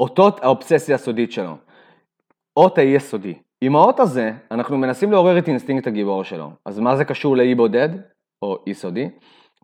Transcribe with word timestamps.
אותות 0.00 0.44
האובססיה 0.44 0.94
הסודית 0.94 1.32
שלו. 1.32 1.56
אות 2.56 2.78
האי 2.78 2.86
הסודי. 2.88 3.34
עם 3.60 3.76
האות 3.76 4.00
הזה, 4.00 4.32
אנחנו 4.50 4.78
מנסים 4.78 5.12
לעורר 5.12 5.38
את 5.38 5.48
אינסטינקט 5.48 5.86
הגיבור 5.86 6.24
שלו. 6.24 6.50
אז 6.64 6.78
מה 6.78 6.96
זה 6.96 7.04
קשור 7.04 7.36
לאי 7.36 7.54
בודד, 7.54 7.88
או 8.42 8.58
אי 8.66 8.74
סודי? 8.74 9.08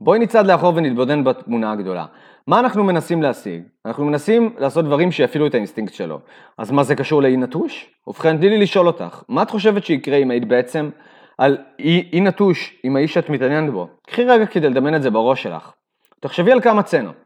בואי 0.00 0.18
נצעד 0.18 0.46
לאחור 0.46 0.72
ונתבודד 0.76 1.24
בתמונה 1.24 1.72
הגדולה. 1.72 2.06
מה 2.46 2.60
אנחנו 2.60 2.84
מנסים 2.84 3.22
להשיג? 3.22 3.62
אנחנו 3.86 4.04
מנסים 4.04 4.54
לעשות 4.58 4.84
דברים 4.84 5.12
שיפעילו 5.12 5.46
את 5.46 5.54
האינסטינקט 5.54 5.94
שלו. 5.94 6.18
אז 6.58 6.70
מה 6.70 6.82
זה 6.82 6.94
קשור 6.94 7.22
לאי 7.22 7.36
נטוש? 7.36 7.90
ובכן, 8.06 8.36
תני 8.36 8.48
לי 8.48 8.58
לשאול 8.58 8.86
אותך, 8.86 9.22
מה 9.28 9.42
את 9.42 9.50
חושבת 9.50 9.84
שיקרה 9.84 10.16
אם 10.16 10.30
היית 10.30 10.48
בעצם 10.48 10.90
על 11.38 11.58
אי, 11.78 12.08
אי 12.12 12.20
נטוש 12.20 12.80
עם 12.82 12.96
האיש 12.96 13.14
שאת 13.14 13.30
מתעניינת 13.30 13.72
בו? 13.72 13.88
קחי 14.06 14.24
רגע 14.24 14.46
כדי 14.46 14.70
לדמיין 14.70 14.94
את 14.94 15.02
זה 15.02 15.10
בראש 15.10 15.42
שלך. 15.42 15.72
תחשבי 16.20 16.52
על 16.52 16.60
כמה 16.60 16.82
צנות. 16.82 17.21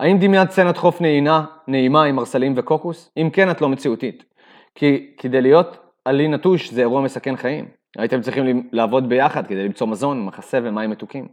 האם 0.00 0.18
דמיינת 0.18 0.50
סצנת 0.50 0.76
חוף 0.76 1.00
נעינה, 1.00 1.44
נעימה 1.68 2.04
עם 2.04 2.18
ארסלים 2.18 2.54
וקוקוס? 2.56 3.10
אם 3.16 3.30
כן, 3.32 3.50
את 3.50 3.60
לא 3.60 3.68
מציאותית. 3.68 4.24
כי 4.74 5.06
כדי 5.18 5.40
להיות 5.40 5.78
על 6.04 6.20
אי 6.20 6.28
נטוש 6.28 6.70
זה 6.70 6.80
אירוע 6.80 7.00
מסכן 7.00 7.36
חיים. 7.36 7.64
הייתם 7.98 8.20
צריכים 8.20 8.68
לעבוד 8.72 9.08
ביחד 9.08 9.46
כדי 9.46 9.64
למצוא 9.64 9.86
מזון, 9.86 10.24
מחסה 10.24 10.58
ומים 10.62 10.90
מתוקים. 10.90 11.28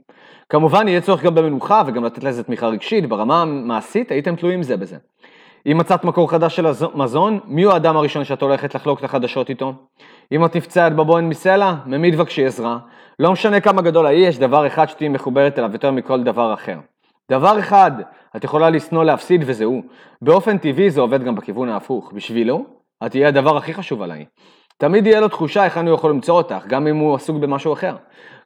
כמובן 0.50 0.88
יהיה 0.88 1.02
צורך 1.02 1.24
גם 1.24 1.36
במנוחה 1.36 1.84
וגם 1.88 2.06
לתת 2.06 2.24
לזה 2.24 2.44
תמיכה 2.44 2.68
רגשית, 2.68 3.10
ברמה 3.10 3.42
המעשית 3.42 4.12
הייתם 4.12 4.36
תלויים 4.36 4.64
זה 4.64 4.78
בזה. 4.78 4.98
אם 5.72 5.78
מצאת 5.78 6.04
מקור 6.04 6.32
חדש 6.32 6.56
של 6.56 6.66
מזון, 6.96 7.40
מי 7.46 7.64
הוא 7.64 7.74
האדם 7.74 7.98
הראשון 7.98 8.24
שאת 8.24 8.42
הולכת 8.42 8.76
לחלוק 8.76 9.00
את 9.00 9.04
החדשות 9.04 9.50
איתו? 9.50 9.74
אם 10.32 10.46
את 10.46 10.56
נפצעת 10.56 10.96
בבוהן 10.96 11.30
מסלע, 11.30 11.74
ממי 11.86 12.12
תבקשי 12.12 12.46
עזרה? 12.46 12.78
לא 13.20 13.32
משנה 13.32 13.60
כמה 13.60 13.82
גדול 13.82 14.06
האי, 14.06 14.20
יש 14.20 14.40
דבר 14.40 14.68
אחד 14.68 14.90
שתהיי 14.90 15.10
מחוברת 15.10 15.60
אליו 15.60 15.70
יותר 15.74 15.92
מכל 15.92 16.24
דבר 16.24 16.54
אחר. 16.54 16.78
דבר 17.32 17.60
אחד, 17.60 17.92
את 18.38 18.44
יכולה 18.44 18.70
לשנוא 18.70 19.04
להפסיד 19.04 19.44
וזהו. 19.46 19.82
באופן 20.22 20.58
טבעי 20.58 20.90
זה 20.90 21.02
עובד 21.02 21.24
גם 21.24 21.36
בכיוון 21.36 21.70
ההפוך. 21.70 22.12
בשבילו, 22.14 22.66
את 23.06 23.12
תהיה 23.12 23.28
הדבר 23.28 23.58
הכי 23.58 23.74
חשוב 23.74 24.02
עליי. 24.02 24.26
תמיד 24.78 25.08
יהיה 25.08 25.20
לו 25.20 25.28
תחושה 25.28 25.64
היכן 25.64 25.88
הוא 25.88 25.96
יכול 25.96 26.12
למצוא 26.12 26.38
אותך, 26.38 26.66
גם 26.68 26.88
אם 26.88 26.96
הוא 26.96 27.16
עסוק 27.16 27.38
במשהו 27.38 27.74
אחר. 27.74 27.96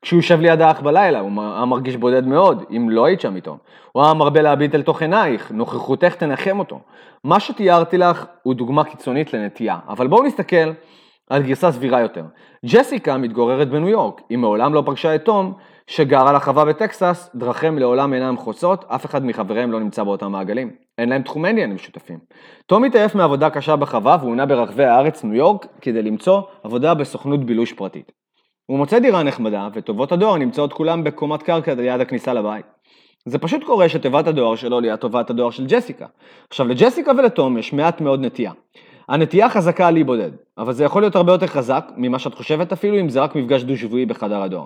כשהוא 0.02 0.18
יושב 0.18 0.40
ליד 0.40 0.62
האח 0.62 0.80
בלילה, 0.80 1.20
הוא 1.20 1.32
היה 1.56 1.66
מרגיש 1.66 1.98
בודד 1.98 2.28
מאוד, 2.28 2.64
אם 2.72 2.90
לא 2.90 3.06
היית 3.06 3.22
שם 3.22 3.36
איתו. 3.36 3.58
הוא 3.92 4.04
היה 4.04 4.14
מרבה 4.14 4.42
להביט 4.42 4.76
אל 4.76 4.82
תוך 4.82 5.02
עינייך, 5.02 5.52
נוכחותך 5.52 6.16
תנחם 6.16 6.60
אותו. 6.60 6.80
מה 7.24 7.40
שתיארתי 7.40 7.98
לך 7.98 8.26
הוא 8.44 8.54
דוגמה 8.54 8.84
קיצונית 8.84 9.34
לנטייה, 9.34 9.78
אבל 9.88 10.08
בואו 10.08 10.24
נסתכל 10.24 10.72
על 11.30 11.44
גרסה 11.44 11.72
סבירה 11.72 12.02
יותר. 12.02 12.24
ג'סיקה 12.66 13.18
מתגוררת 13.18 13.70
בניו 13.70 13.90
יורק, 13.90 14.22
היא 14.30 14.38
מעולם 14.38 14.74
לא 14.74 14.84
פגשה 14.86 15.16
את 15.16 15.26
תום, 15.26 15.54
שגר 15.88 16.28
על 16.28 16.36
החווה 16.36 16.66
בטקסס, 16.66 17.30
דרכיהם 17.36 17.78
לעולם 17.78 18.14
אינם 18.14 18.38
חוצות, 18.38 18.86
אף 18.88 19.06
אחד 19.06 19.26
מחבריהם 19.26 19.72
לא 19.72 19.80
נמצא 19.80 20.04
באותם 20.04 20.32
מעגלים. 20.32 20.72
אין 20.98 21.10
להם 21.10 21.22
תחומי 21.22 21.50
עניין 21.50 21.74
משותפים. 21.74 22.20
תום 22.66 22.84
התעייף 22.84 23.16
מעבודה 23.16 23.50
קשה 23.50 23.76
בחווה 23.76 24.18
והוא 24.22 24.36
נע 24.36 24.46
ברחבי 24.46 24.86
הארץ, 24.86 25.24
ניו 25.24 25.36
יורק, 25.36 25.68
כדי 25.82 26.02
למצוא 26.02 26.42
עבודה 26.64 26.94
בסוכנות 26.94 27.46
בילוש 27.46 27.74
פרטית. 27.74 28.12
הוא 28.66 28.78
מוצא 28.78 29.00
דירה 29.00 29.24
נחמדה, 29.24 29.68
וטובות 29.74 30.12
הדואר 30.12 30.38
נמצאות 30.38 30.74
כולם 30.74 31.04
בקומת 31.04 31.44
קרקע 31.44 31.74
ליד 31.74 32.02
הכניסה 32.02 32.34
לבית. 32.34 32.66
זה 33.26 33.38
פשוט 33.38 33.64
קורה 33.64 33.90
שתיבת 33.90 34.28
הדואר 34.28 34.56
שלו 34.56 34.80
ליד 34.80 34.96
תיבת 34.96 35.30
הדואר 35.30 35.50
של 35.50 35.66
ג'סיקה. 35.68 36.06
עכשיו 36.50 36.68
לג'סיקה 36.68 37.12
ולתום 37.18 37.58
יש 37.58 37.74
מעט 37.74 38.02
מאוד 38.02 38.26
נטייה. 38.26 38.52
הנטייה 39.10 39.50
חזקה 39.50 39.88
על 39.88 39.98
אי 39.98 40.04
בודד, 40.04 40.32
אבל 40.58 40.74
זה 40.74 40.84
יכול 40.84 41.02
להיות 41.02 41.16
הרבה 41.16 41.32
יותר 41.32 41.48
חזק 41.48 41.86
ממה 41.98 42.20
שאת 42.20 42.34
חושבת 42.34 42.72
אפילו 42.72 43.00
אם 43.00 43.10
זה 43.10 43.22
רק 43.22 43.36
מפגש 43.36 43.64
דו-שבועי 43.64 44.06
בחדר 44.06 44.42
הדואר. 44.42 44.66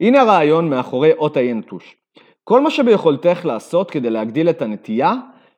הנה 0.00 0.20
הרעיון 0.20 0.70
מאחורי 0.70 1.12
אות 1.12 1.36
האי 1.36 1.54
נטוש. 1.54 1.96
כל 2.44 2.60
מה 2.60 2.70
שביכולתך 2.70 3.44
לעשות 3.44 3.90
כדי 3.90 4.10
להגדיל 4.10 4.50
את 4.50 4.62
הנטייה 4.62 5.12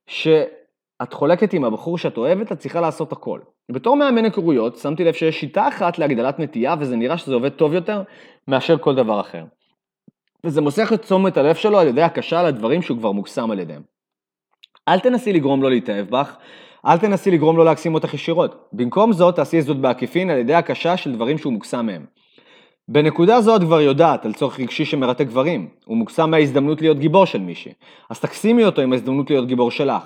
שאת 0.07 1.13
חולקת 1.13 1.53
עם 1.53 1.65
הבחור 1.65 1.99
שאת 1.99 2.17
אוהבת, 2.17 2.53
את 2.53 2.59
צריכה 2.59 2.81
לעשות 2.81 3.13
הכל. 3.13 3.41
בתור 3.73 3.97
מאמן 3.97 4.25
היכרויות, 4.25 4.77
שמתי 4.77 5.05
לב 5.05 5.15
שיש 5.15 5.41
שיטה 5.41 5.69
אחת 5.69 5.99
להגדלת 5.99 6.39
נטייה, 6.39 6.75
וזה 6.81 6.97
נראה 6.97 7.19
שזה 7.19 7.35
עובד 7.35 7.49
טוב 7.49 7.75
יותר 7.75 8.03
מאשר 8.49 8.79
כל 8.79 8.95
דבר 8.95 9.21
אחר. 9.21 9.45
וזה 10.45 10.61
מוסך 10.61 10.93
את 10.93 11.03
תשומת 11.03 11.37
הלב 11.37 11.55
שלו 11.55 11.79
על 11.79 11.87
ידי 11.87 12.03
הקשה 12.03 12.43
לדברים 12.43 12.83
שהוא 12.83 12.99
כבר 12.99 13.13
מוקסם 13.13 13.51
על 13.51 13.59
ידיהם. 13.59 13.83
אל 14.89 15.01
תנסי 15.01 15.33
לגרום 15.33 15.63
לו 15.63 15.69
להתאהב 15.69 16.09
בך, 16.11 16.37
אל 16.87 16.99
תנסי 16.99 17.31
לגרום 17.31 17.57
לו 17.57 17.65
להקסים 17.65 17.95
אותך 17.95 18.15
ישירות. 18.15 18.69
במקום 18.73 19.13
זאת, 19.13 19.37
תעשי 19.37 19.63
זאת 19.63 19.77
בעקיפין 19.77 20.31
על 20.31 20.39
ידי 20.39 20.55
הקשה 20.55 20.97
של 20.97 21.13
דברים 21.13 21.39
שהוא 21.39 21.53
מוקסם 21.53 21.87
מהם. 21.87 22.07
בנקודה 22.91 23.41
זו 23.41 23.57
את 23.57 23.61
כבר 23.61 23.81
יודעת 23.81 24.27
על 24.27 24.33
צורך 24.33 24.61
רגשי 24.61 24.85
שמרתק 24.85 25.27
גברים, 25.27 25.69
הוא 25.85 25.97
מוקסם 25.97 26.31
מההזדמנות 26.31 26.81
להיות 26.81 26.99
גיבור 26.99 27.25
של 27.25 27.41
מישהי, 27.41 27.73
אז 28.11 28.21
תקסימי 28.21 28.65
אותו 28.65 28.83
עם 28.83 28.93
ההזדמנות 28.93 29.31
להיות 29.31 29.47
גיבור 29.47 29.71
שלך. 29.71 30.03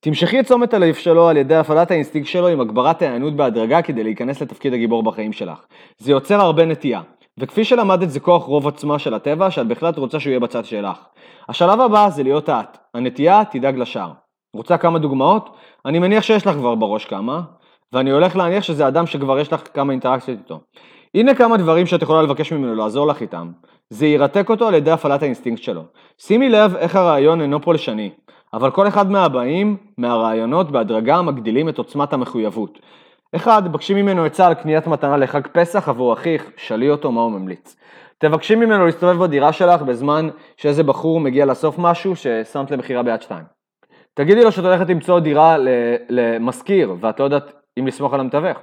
תמשכי 0.00 0.40
את 0.40 0.44
תשומת 0.44 0.74
הלב 0.74 0.94
שלו 0.94 1.28
על 1.28 1.36
ידי 1.36 1.54
הפעלת 1.54 1.90
האינסטינקט 1.90 2.28
שלו 2.28 2.48
עם 2.48 2.60
הגברת 2.60 3.02
ההיענות 3.02 3.36
בהדרגה 3.36 3.82
כדי 3.82 4.04
להיכנס 4.04 4.42
לתפקיד 4.42 4.74
הגיבור 4.74 5.02
בחיים 5.02 5.32
שלך. 5.32 5.64
זה 5.98 6.10
יוצר 6.10 6.40
הרבה 6.40 6.64
נטייה, 6.64 7.00
וכפי 7.38 7.64
שלמדת 7.64 8.10
זה 8.10 8.20
כוח 8.20 8.44
רב 8.44 8.64
עוצמה 8.64 8.98
של 8.98 9.14
הטבע 9.14 9.50
שאת 9.50 9.66
בהחלט 9.66 9.98
רוצה 9.98 10.20
שהוא 10.20 10.30
יהיה 10.30 10.40
בצד 10.40 10.64
שלך. 10.64 10.98
השלב 11.48 11.80
הבא 11.80 12.08
זה 12.08 12.22
להיות 12.22 12.48
את, 12.48 12.78
הנטייה 12.94 13.42
תדאג 13.50 13.78
לשאר. 13.78 14.10
רוצה 14.54 14.76
כמה 14.76 14.98
דוגמאות? 14.98 15.56
אני 15.86 15.98
מניח 15.98 16.22
שיש 16.22 16.46
לך 16.46 16.54
כבר 16.54 16.74
בראש 16.74 17.04
כמה, 17.04 17.40
ואני 17.92 18.10
הולך 18.10 18.36
להניח 18.36 18.62
שזה 18.62 18.88
אדם 18.88 19.06
שכבר 19.06 19.38
יש 19.38 19.52
לך 19.52 19.62
כמה 19.74 19.92
אינטראקציות 19.92 20.38
איתו. 20.38 20.60
הנה 21.14 21.34
כמה 21.34 21.56
דברים 21.56 21.86
שאת 21.86 22.02
יכולה 22.02 22.22
לבקש 22.22 22.52
ממנו 22.52 22.74
לעזור 22.74 23.06
לך 23.06 23.20
איתם. 23.20 23.50
זה 23.90 24.06
ירתק 24.06 24.50
אותו 24.50 24.68
על 24.68 24.74
ידי 24.74 24.90
הפעלת 24.90 25.22
האינסטינקט 25.22 25.62
שלו. 25.62 25.82
שימי 26.18 26.48
לב 26.48 26.76
איך 26.76 26.96
הרעיון 26.96 27.40
אינו 27.40 27.62
פולשני, 27.62 28.10
אבל 28.54 28.70
כל 28.70 28.88
אחד 28.88 29.10
מהבאים, 29.10 29.76
מהרעיונות 29.98 30.70
בהדרגה 30.70 31.22
מגדילים 31.22 31.68
את 31.68 31.78
עוצמת 31.78 32.12
המחויבות. 32.12 32.78
אחד, 33.36 33.72
בקשי 33.72 33.94
ממנו 33.94 34.24
עצה 34.24 34.46
על 34.46 34.54
קניית 34.54 34.86
מתנה 34.86 35.16
לחג 35.16 35.46
פסח 35.46 35.88
עבור 35.88 36.12
אחיך, 36.12 36.50
שאלי 36.56 36.90
אותו 36.90 37.12
מה 37.12 37.20
הוא 37.20 37.32
ממליץ. 37.32 37.76
תבקשי 38.18 38.54
ממנו 38.54 38.86
להסתובב 38.86 39.22
בדירה 39.22 39.52
שלך 39.52 39.82
בזמן 39.82 40.28
שאיזה 40.56 40.82
בחור 40.82 41.20
מגיע 41.20 41.46
לאסוף 41.46 41.78
משהו 41.78 42.16
ששמת 42.16 42.70
למכירה 42.70 43.02
ביד 43.02 43.22
שתיים. 43.22 43.44
תגידי 44.14 44.44
לו 44.44 44.52
שאת 44.52 44.64
הולכת 44.64 44.88
למצוא 44.88 45.20
דירה 45.20 45.56
למשכיר 46.08 46.94
ואת 47.00 47.20
לא 47.20 47.24
יודעת 47.24 47.52
אם 47.78 47.86
לסמוך 47.86 48.14
על 48.14 48.20
המתווך. 48.20 48.58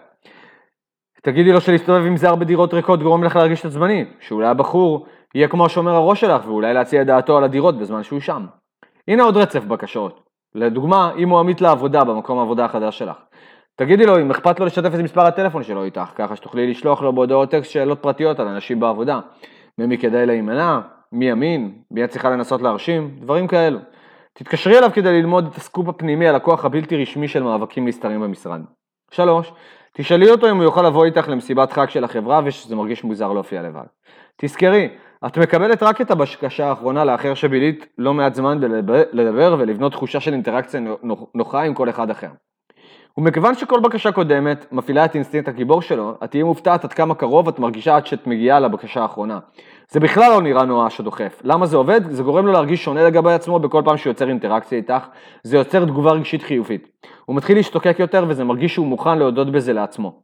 תגידי 1.21 1.51
לו 1.51 1.61
שלהסתובב 1.61 2.05
עם 2.05 2.17
זה 2.17 2.29
הרבה 2.29 2.45
דירות 2.45 2.73
ריקות 2.73 3.03
גורם 3.03 3.23
לך 3.23 3.35
להרגיש 3.35 3.65
עצבני, 3.65 4.05
שאולי 4.19 4.47
הבחור 4.47 5.05
יהיה 5.35 5.47
כמו 5.47 5.65
השומר 5.65 5.91
הראש 5.91 6.21
שלך 6.21 6.47
ואולי 6.47 6.73
להציע 6.73 7.01
את 7.01 7.07
דעתו 7.07 7.37
על 7.37 7.43
הדירות 7.43 7.77
בזמן 7.77 8.03
שהוא 8.03 8.19
שם. 8.19 8.45
הנה 9.07 9.23
עוד 9.23 9.37
רצף 9.37 9.65
בקשות. 9.65 10.23
לדוגמה, 10.55 11.11
אם 11.17 11.29
הוא 11.29 11.39
עמית 11.39 11.61
לעבודה 11.61 12.03
במקום 12.03 12.39
העבודה 12.39 12.65
החדש 12.65 12.97
שלך. 12.97 13.17
תגידי 13.75 14.05
לו 14.05 14.21
אם 14.21 14.31
אכפת 14.31 14.59
לו 14.59 14.65
לשתף 14.65 14.93
את 14.95 14.99
מספר 14.99 15.25
הטלפון 15.25 15.63
שלו 15.63 15.83
איתך, 15.83 16.11
ככה 16.15 16.35
שתוכלי 16.35 16.71
לשלוח 16.71 17.01
לו 17.01 17.13
בהודעות 17.13 17.51
טקסט 17.51 17.71
שאלות 17.71 17.99
פרטיות 17.99 18.39
על 18.39 18.47
אנשים 18.47 18.79
בעבודה. 18.79 19.19
ממי 19.77 19.97
כדאי 19.97 20.25
להימנע, 20.25 20.79
מי 21.11 21.31
אמין, 21.31 21.71
מי 21.91 22.03
את 22.03 22.09
צריכה 22.09 22.29
לנסות 22.29 22.61
להרשים, 22.61 23.15
דברים 23.19 23.47
כאלו. 23.47 23.79
תתקשרי 24.33 24.77
אליו 24.77 24.89
כדי 24.93 25.21
ללמוד 25.21 25.47
את 25.51 25.55
הסקופ 25.55 25.87
הפנימי 25.87 26.27
על 26.27 26.35
הכוח 26.35 26.65
הבלתי 26.65 27.01
רשמי 27.01 27.27
של 27.27 27.43
מאבקים 27.43 27.87
נסתרים 27.87 28.21
במשרד. 28.21 28.61
3. 29.11 29.53
תשאלי 29.93 30.29
אותו 30.29 30.49
אם 30.49 30.55
הוא 30.55 30.63
יוכל 30.63 30.87
לבוא 30.87 31.05
איתך 31.05 31.29
למסיבת 31.29 31.71
חג 31.71 31.89
של 31.89 32.03
החברה 32.03 32.41
ושזה 32.45 32.75
מרגיש 32.75 33.03
מוזר 33.03 33.33
להופיע 33.33 33.61
לבד. 33.61 33.83
תזכרי, 34.37 34.89
את 35.25 35.37
מקבלת 35.37 35.83
רק 35.83 36.01
את 36.01 36.11
הבקשה 36.11 36.67
האחרונה 36.67 37.05
לאחר 37.05 37.33
שבילית 37.33 37.85
לא 37.97 38.13
מעט 38.13 38.35
זמן 38.35 38.59
לדבר 39.13 39.55
ולבנות 39.59 39.91
תחושה 39.91 40.19
של 40.19 40.33
אינטראקציה 40.33 40.81
נוחה 41.35 41.63
עם 41.63 41.73
כל 41.73 41.89
אחד 41.89 42.09
אחר. 42.09 42.29
ומכיוון 43.17 43.55
שכל 43.55 43.79
בקשה 43.79 44.11
קודמת 44.11 44.65
מפעילה 44.71 45.05
את 45.05 45.15
אינסטינקט 45.15 45.47
הגיבור 45.47 45.81
שלו, 45.81 46.17
את 46.23 46.31
תהיי 46.31 46.43
מופתעת 46.43 46.83
עד 46.83 46.93
כמה 46.93 47.15
קרוב 47.15 47.47
את 47.47 47.59
מרגישה 47.59 47.95
עד 47.95 48.07
שאת 48.07 48.27
מגיעה 48.27 48.59
לבקשה 48.59 49.01
האחרונה. 49.01 49.39
זה 49.93 49.99
בכלל 49.99 50.31
לא 50.31 50.41
נראה 50.41 50.65
נואש 50.65 50.99
או 50.99 51.03
דוחף. 51.03 51.41
למה 51.43 51.65
זה 51.65 51.77
עובד? 51.77 52.01
זה 52.09 52.23
גורם 52.23 52.45
לו 52.45 52.51
להרגיש 52.51 52.83
שונה 52.83 53.03
לגבי 53.03 53.33
עצמו 53.33 53.59
בכל 53.59 53.81
פעם 53.85 53.97
שהוא 53.97 54.11
יוצר 54.11 54.29
אינטראקציה 54.29 54.77
איתך, 54.77 55.07
זה 55.43 55.57
יוצר 55.57 55.85
תגובה 55.85 56.11
רגשית 56.11 56.41
חיובית. 56.41 56.87
הוא 57.25 57.35
מתחיל 57.35 57.57
להשתוקק 57.57 57.95
יותר 57.99 58.25
וזה 58.27 58.43
מרגיש 58.43 58.73
שהוא 58.73 58.87
מוכן 58.87 59.17
להודות 59.17 59.51
בזה 59.51 59.73
לעצמו. 59.73 60.21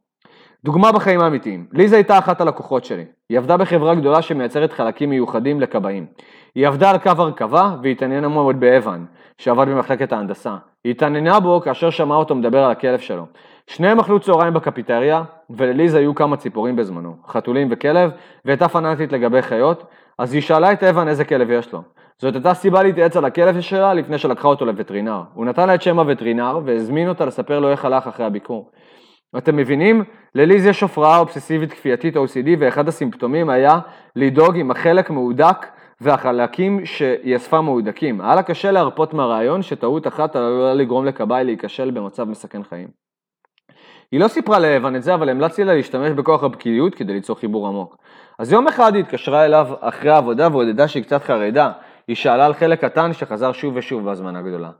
דוגמה 0.64 0.92
בחיים 0.92 1.20
האמיתיים, 1.20 1.66
ליזה 1.72 1.96
הייתה 1.96 2.18
אחת 2.18 2.40
הלקוחות 2.40 2.84
שלי. 2.84 3.04
היא 3.28 3.38
עבדה 3.38 3.56
בחברה 3.56 3.94
גדולה 3.94 4.22
שמייצרת 4.22 4.72
חלקים 4.72 5.10
מיוחדים 5.10 5.60
לקבעים. 5.60 6.06
היא 6.54 6.66
עבדה 6.66 6.90
על 6.90 6.98
קו 6.98 7.10
הרכבה 7.18 7.76
והתעניינה 7.82 8.28
מאוד 8.28 8.60
באבן, 8.60 9.04
שעבד 9.38 9.68
במחלקת 9.68 10.12
ההנדסה. 10.12 10.56
היא 10.84 10.90
התעניינה 10.90 11.40
בו 11.40 11.60
כאשר 11.60 11.90
שמעה 11.90 12.18
אותו 12.18 12.34
מדבר 12.34 12.64
על 12.64 12.70
הכלב 12.70 12.98
שלו. 12.98 13.26
שניהם 13.68 14.00
אכלו 14.00 14.20
צהריים 14.20 14.54
בקפיטריה, 14.54 15.22
ולליזה 15.50 15.98
היו 15.98 16.14
כמה 16.14 16.36
ציפורים 16.36 16.76
בזמנו, 16.76 17.16
חתולים 17.26 17.68
וכלב, 17.70 18.10
והייתה 18.44 18.68
פנאטית 18.68 19.12
לגבי 19.12 19.42
חיות, 19.42 19.84
אז 20.18 20.34
היא 20.34 20.42
שאלה 20.42 20.72
את 20.72 20.82
אבן 20.82 21.08
איזה 21.08 21.24
כלב 21.24 21.50
יש 21.50 21.72
לו. 21.72 21.82
זאת 22.18 22.34
הייתה 22.34 22.54
סיבה 22.54 22.82
להתייעץ 22.82 23.16
על 23.16 23.24
הכלב 23.24 23.60
שלה 23.60 23.94
לפני 23.94 24.18
שלקחה 24.18 24.48
אותו 24.48 24.64
לווטרינר. 24.64 25.22
הוא 25.34 25.44
נתן 25.44 25.66
לה 25.66 25.74
את 25.74 25.82
שם 25.82 25.98
הווטרינר 25.98 26.60
והזמין 26.64 27.08
אותה 27.08 27.24
לספר 27.24 27.58
לו 27.58 27.70
איך 27.70 27.84
הלך 27.84 28.06
אחרי 28.06 28.26
הביקור. 28.26 28.70
אתם 29.38 29.56
מבינים? 29.56 30.04
לליז 30.34 30.66
יש 30.66 30.82
הפרעה 30.82 31.18
אובססיבית 31.18 31.72
כפייתית 31.72 32.16
OCD 32.16 32.48
ואחד 32.58 32.88
הסימפטומים 32.88 33.50
היה 33.50 33.78
לדאוג 34.16 34.56
אם 34.56 34.70
החלק 34.70 35.10
מהודק 35.10 35.66
והחלקים 36.00 36.86
שהיא 36.86 37.36
אספה 37.36 37.60
מהודקים. 37.60 38.20
היה 38.20 38.34
לה 38.34 38.42
קשה 38.42 38.70
להרפות 38.70 39.14
מהרעיון 39.14 39.62
שטעות 39.62 40.06
אחת 40.06 40.36
עלולה 40.36 40.74
לגרום 40.74 41.04
לכבאי 41.04 41.44
להיכשל 41.44 41.90
במצב 41.90 42.24
מסכן 42.24 42.62
חיים. 42.62 43.07
היא 44.12 44.20
לא 44.20 44.28
סיפרה 44.28 44.58
לאבן 44.58 44.96
את 44.96 45.02
זה, 45.02 45.14
אבל 45.14 45.28
המלצתי 45.28 45.64
לה 45.64 45.74
להשתמש 45.74 46.10
בכוח 46.10 46.44
הבקיאות 46.44 46.94
כדי 46.94 47.12
ליצור 47.12 47.36
חיבור 47.36 47.68
עמוק. 47.68 47.96
אז 48.38 48.52
יום 48.52 48.68
אחד 48.68 48.94
היא 48.94 49.02
התקשרה 49.02 49.44
אליו 49.44 49.68
אחרי 49.80 50.10
העבודה 50.10 50.48
ועודדה 50.52 50.88
שהיא 50.88 51.02
קצת 51.02 51.24
חרדה. 51.24 51.72
היא 52.08 52.16
שאלה 52.16 52.46
על 52.46 52.54
חלק 52.54 52.84
קטן 52.84 53.12
שחזר 53.12 53.52
שוב 53.52 53.76
ושוב 53.76 54.04
בהזמנה 54.04 54.42
גדולה. 54.42 54.70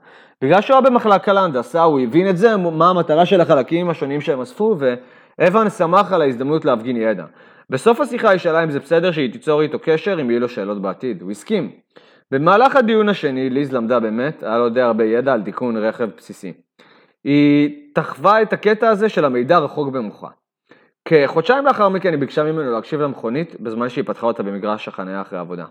בגלל 0.42 0.60
שהוא 0.60 0.74
היה 0.74 0.80
במחלקה 0.90 1.32
להנדסה, 1.32 1.82
הוא 1.82 2.00
הבין 2.00 2.28
את 2.28 2.36
זה, 2.36 2.56
מה 2.56 2.90
המטרה 2.90 3.26
של 3.26 3.40
החלקים 3.40 3.90
השונים 3.90 4.20
שהם 4.20 4.40
אספו, 4.40 4.76
ואבן 5.38 5.70
שמח 5.70 6.12
על 6.12 6.22
ההזדמנות 6.22 6.64
להפגין 6.64 6.96
ידע. 6.96 7.24
בסוף 7.70 8.00
השיחה 8.00 8.30
היא 8.30 8.38
שאלה 8.38 8.64
אם 8.64 8.70
זה 8.70 8.80
בסדר 8.80 9.12
שהיא 9.12 9.32
תיצור 9.32 9.62
איתו 9.62 9.78
קשר 9.82 10.20
אם 10.20 10.30
יהיו 10.30 10.40
לו 10.40 10.48
שאלות 10.48 10.82
בעתיד, 10.82 11.22
הוא 11.22 11.30
הסכים. 11.30 11.70
במהלך 12.30 12.76
הדיון 12.76 13.08
השני, 13.08 13.50
ליז 13.50 13.72
למדה 13.72 14.00
באמת, 14.00 14.42
היה 14.42 14.58
לו 14.58 14.68
די 14.68 14.80
הרבה 14.80 15.04
ידע 15.04 15.32
על 15.32 15.42
תיקון 15.42 15.76
רכב 15.76 16.08
בסיסי. 16.16 16.52
היא 17.24 17.70
תחווה 17.94 18.42
את 18.42 18.52
הקטע 18.52 18.88
הזה 18.88 19.08
של 19.08 19.24
המידע 19.24 19.58
רחוק 19.58 19.88
במוחה. 19.88 20.28
כחודשיים 21.04 21.64
לאחר 21.64 21.88
מכן 21.88 22.10
היא 22.10 22.18
ביקשה 22.18 22.44
ממנו 22.44 22.72
להקשיב 22.72 23.00
למכונית 23.00 23.60
בזמן 23.60 23.88
שהיא 23.88 24.04
פתחה 24.04 24.26
אותה 24.26 24.42
במגרש 24.42 24.88
החניה 24.88 25.20
אחרי 25.20 25.38
העבודה. 25.38 25.64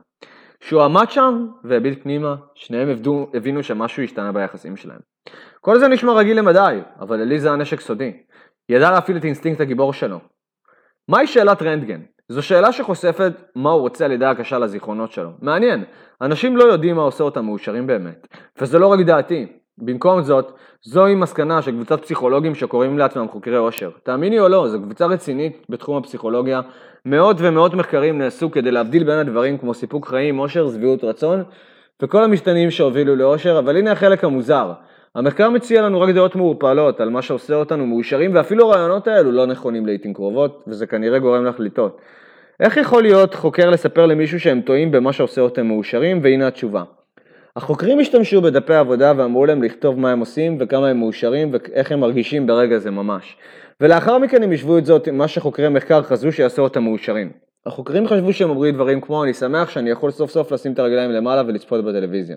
כשהוא 0.60 0.82
עמד 0.82 1.10
שם 1.10 1.48
והביט 1.64 2.04
פנימה, 2.04 2.36
שניהם 2.56 2.90
עבדו, 2.90 3.30
הבינו 3.34 3.64
שמשהו 3.64 4.04
השתנה 4.04 4.32
ביחסים 4.32 4.78
שלהם. 4.78 5.00
כל 5.62 5.80
זה 5.80 5.88
נשמע 5.88 6.14
רגיל 6.14 6.40
למדי, 6.40 6.80
אבל 7.00 7.22
אליזה 7.22 7.48
היה 7.48 7.58
נשק 7.58 7.80
סודי. 7.80 8.14
ידעה 8.70 8.92
להפעיל 8.92 9.18
את 9.18 9.26
אינסטינקט 9.26 9.62
הגיבור 9.62 9.94
שלו. 9.94 10.20
מהי 11.08 11.28
שאלת 11.28 11.62
רנטגן? 11.62 12.02
זו 12.30 12.44
שאלה 12.44 12.72
שחושפת 12.72 13.34
מה 13.56 13.72
הוא 13.72 13.82
רוצה 13.82 14.06
על 14.06 14.12
ידי 14.12 14.26
הקשה 14.26 14.60
לזיכרונות 14.60 15.12
שלו. 15.12 15.30
מעניין, 15.42 15.84
אנשים 16.22 16.58
לא 16.58 16.64
יודעים 16.64 16.96
מה 16.96 17.02
עושה 17.02 17.24
אותם 17.24 17.46
מאושרים 17.46 17.88
באמת. 17.88 18.28
וזה 18.62 18.80
לא 18.80 18.88
רק 18.88 19.00
דעתי. 19.00 19.48
במקום 19.78 20.22
זאת, 20.22 20.52
זוהי 20.82 21.16
מסקנה 21.16 21.62
של 21.62 21.72
קבוצת 21.72 22.02
פסיכולוגים 22.02 22.56
שקוראים 22.56 22.98
לעצמם 22.98 23.28
חוקרי 23.28 23.58
עושר. 23.58 23.90
תאמיני 24.04 24.40
או 24.40 24.48
לא, 24.48 24.68
זו 24.68 24.82
קבוצה 24.82 25.06
רצינית 25.06 25.66
בתחום 25.70 25.98
הפסיכולוגיה. 25.98 26.62
מאות 27.06 27.38
ומאות 27.40 27.74
מחקרים 27.74 28.18
נעשו 28.18 28.52
כדי 28.52 28.72
להבדיל 28.72 29.04
בין 29.04 29.18
הדברים 29.18 29.58
כמו 29.58 29.74
סיפוק 29.74 30.08
חיים, 30.08 30.38
עושר, 30.38 30.72
שביעות 30.72 31.04
רצון, 31.04 31.44
וכל 32.02 32.24
המשתנים 32.24 32.72
שהובילו 32.72 33.16
לעושר, 33.16 33.60
אבל 33.60 33.78
הנה 33.78 33.92
החלק 33.92 34.24
המוזר. 34.24 34.72
המחקר 35.16 35.50
מציע 35.50 35.82
לנו 35.82 36.02
רק 36.02 36.10
דעות 36.10 36.36
מעורפלות 36.36 37.00
על 37.02 37.10
מה 37.10 37.22
שעושה 37.22 37.56
אותנו 37.56 37.86
מאושרים, 37.86 38.36
ואפילו 38.36 38.74
הרעיונות 38.74 39.08
האלו 39.08 39.32
לא 39.32 39.46
נכונים 39.46 39.86
לעיתים 39.86 40.14
קרובות, 40.14 40.64
וזה 40.68 40.88
כנראה 40.88 41.20
גורם 41.20 41.46
לך 41.46 41.56
לטעות. 41.60 42.02
איך 42.60 42.78
יכול 42.78 43.04
להיות 43.04 43.36
חוקר 43.36 43.70
לספר 43.70 44.06
למישהו 44.06 44.40
שהם 44.40 44.62
טועים 44.62 44.92
במה 44.92 45.14
שעושה 45.14 45.42
אותם 45.42 45.68
מאושרים, 45.68 46.20
והנה 46.24 46.48
התשובה. 46.48 46.84
החוקרים 47.58 48.00
השתמשו 48.00 48.42
בדפי 48.42 48.74
עבודה 48.74 49.14
ואמרו 49.18 49.46
להם 49.46 49.64
לכתוב 49.64 50.00
מה 50.00 50.12
הם 50.12 50.20
עושים 50.20 50.58
וכמה 50.60 50.88
הם 50.88 51.00
מאושרים 51.00 51.52
ואיך 51.54 51.92
הם 51.92 52.00
מרגישים 52.00 52.48
ברגע 52.48 52.78
זה 52.78 52.92
ממש. 52.92 53.38
ולאחר 53.82 54.18
מכן 54.18 54.44
הם 54.44 54.54
ישבו 54.54 54.78
את 54.78 54.86
זאת 54.86 55.08
עם 55.08 55.18
מה 55.18 55.28
שחוקרי 55.28 55.70
מחקר 55.70 56.04
חזו 56.04 56.32
שיעשו 56.32 56.62
אותם 56.62 56.84
מאושרים. 56.84 57.32
החוקרים 57.66 58.08
חשבו 58.08 58.34
שהם 58.34 58.50
אומרים 58.50 58.76
דברים 58.76 59.02
כמו 59.02 59.24
אני 59.24 59.34
שמח 59.34 59.70
שאני 59.70 59.90
יכול 59.90 60.12
סוף 60.12 60.32
סוף 60.32 60.52
לשים 60.52 60.74
את 60.74 60.80
הרגליים 60.80 61.12
למעלה 61.12 61.44
ולצפות 61.48 61.86
בטלוויזיה. 61.86 62.36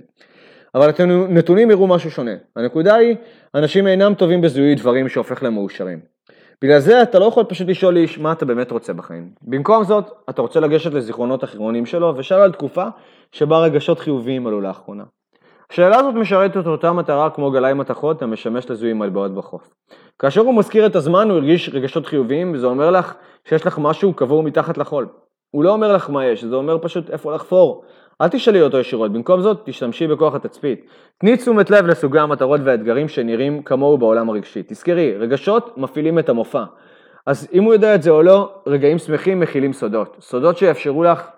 אבל 0.74 0.90
הנתונים 0.98 1.70
יראו 1.70 1.86
משהו 1.86 2.10
שונה. 2.10 2.34
הנקודה 2.56 2.94
היא, 2.94 3.16
אנשים 3.54 3.86
אינם 3.86 4.14
טובים 4.14 4.40
בזיהוי 4.40 4.74
דברים 4.74 5.08
שהופך 5.08 5.42
להם 5.42 5.54
מאושרים. 5.54 6.00
בגלל 6.64 6.78
זה 6.78 7.02
אתה 7.02 7.18
לא 7.18 7.24
יכול 7.24 7.44
פשוט 7.44 7.68
לשאול 7.68 7.96
איש 7.96 8.18
מה 8.18 8.32
אתה 8.32 8.44
באמת 8.44 8.70
רוצה 8.70 8.92
בחיים. 8.92 9.30
במקום 9.42 9.84
זאת, 9.84 10.04
אתה 10.30 10.42
רוצה 10.42 10.60
לגשת 10.60 10.92
לזיכרונות 10.92 11.44
אחרונים 11.44 11.86
שלו 11.86 12.14
ושאל 12.16 12.38
על 12.40 12.52
תקופה 12.52 12.84
שבה 13.32 13.58
רגשות 13.58 13.98
חיוביים 13.98 14.46
עלו 14.46 14.60
לאחרונה. 14.60 15.04
השאלה 15.70 15.98
הזאת 15.98 16.14
משרתת 16.14 16.56
את 16.56 16.66
אותה 16.66 16.92
מטרה 16.92 17.30
כמו 17.30 17.50
גלאי 17.50 17.74
מתכות 17.74 18.22
המשמש 18.22 18.70
לזיהוי 18.70 18.92
מטבעות 18.92 19.34
בחוף. 19.34 19.70
כאשר 20.18 20.40
הוא 20.40 20.54
מזכיר 20.54 20.86
את 20.86 20.96
הזמן 20.96 21.30
הוא 21.30 21.38
הרגיש 21.38 21.70
רגשות 21.72 22.06
חיוביים 22.06 22.54
וזה 22.54 22.66
אומר 22.66 22.90
לך 22.90 23.14
שיש 23.44 23.66
לך 23.66 23.78
משהו 23.78 24.14
קבור 24.14 24.42
מתחת 24.42 24.78
לחול. 24.78 25.08
הוא 25.50 25.64
לא 25.64 25.72
אומר 25.72 25.92
לך 25.92 26.10
מה 26.10 26.24
יש, 26.26 26.44
זה 26.44 26.54
אומר 26.54 26.78
פשוט 26.82 27.10
איפה 27.10 27.34
לחפור. 27.34 27.84
אל 28.20 28.28
תשאלי 28.28 28.62
אותו 28.62 28.78
ישירות, 28.78 29.12
במקום 29.12 29.40
זאת 29.40 29.62
תשתמשי 29.64 30.06
בכוח 30.06 30.34
התצפית. 30.34 30.86
תני 31.18 31.36
תשומת 31.36 31.70
לב 31.70 31.86
לסוגי 31.86 32.18
המטרות 32.18 32.60
והאתגרים 32.64 33.08
שנראים 33.08 33.62
כמוהו 33.62 33.98
בעולם 33.98 34.30
הרגשי. 34.30 34.62
תזכרי, 34.66 35.16
רגשות 35.16 35.78
מפעילים 35.78 36.18
את 36.18 36.28
המופע. 36.28 36.64
אז 37.26 37.48
אם 37.52 37.64
הוא 37.64 37.72
יודע 37.72 37.94
את 37.94 38.02
זה 38.02 38.10
או 38.10 38.22
לא, 38.22 38.52
רגעים 38.66 38.98
שמחים 38.98 39.40
מכילים 39.40 39.72
סודות. 39.72 40.16
סודות 40.20 40.58
שיאפשרו 40.58 41.02
לך 41.02 41.28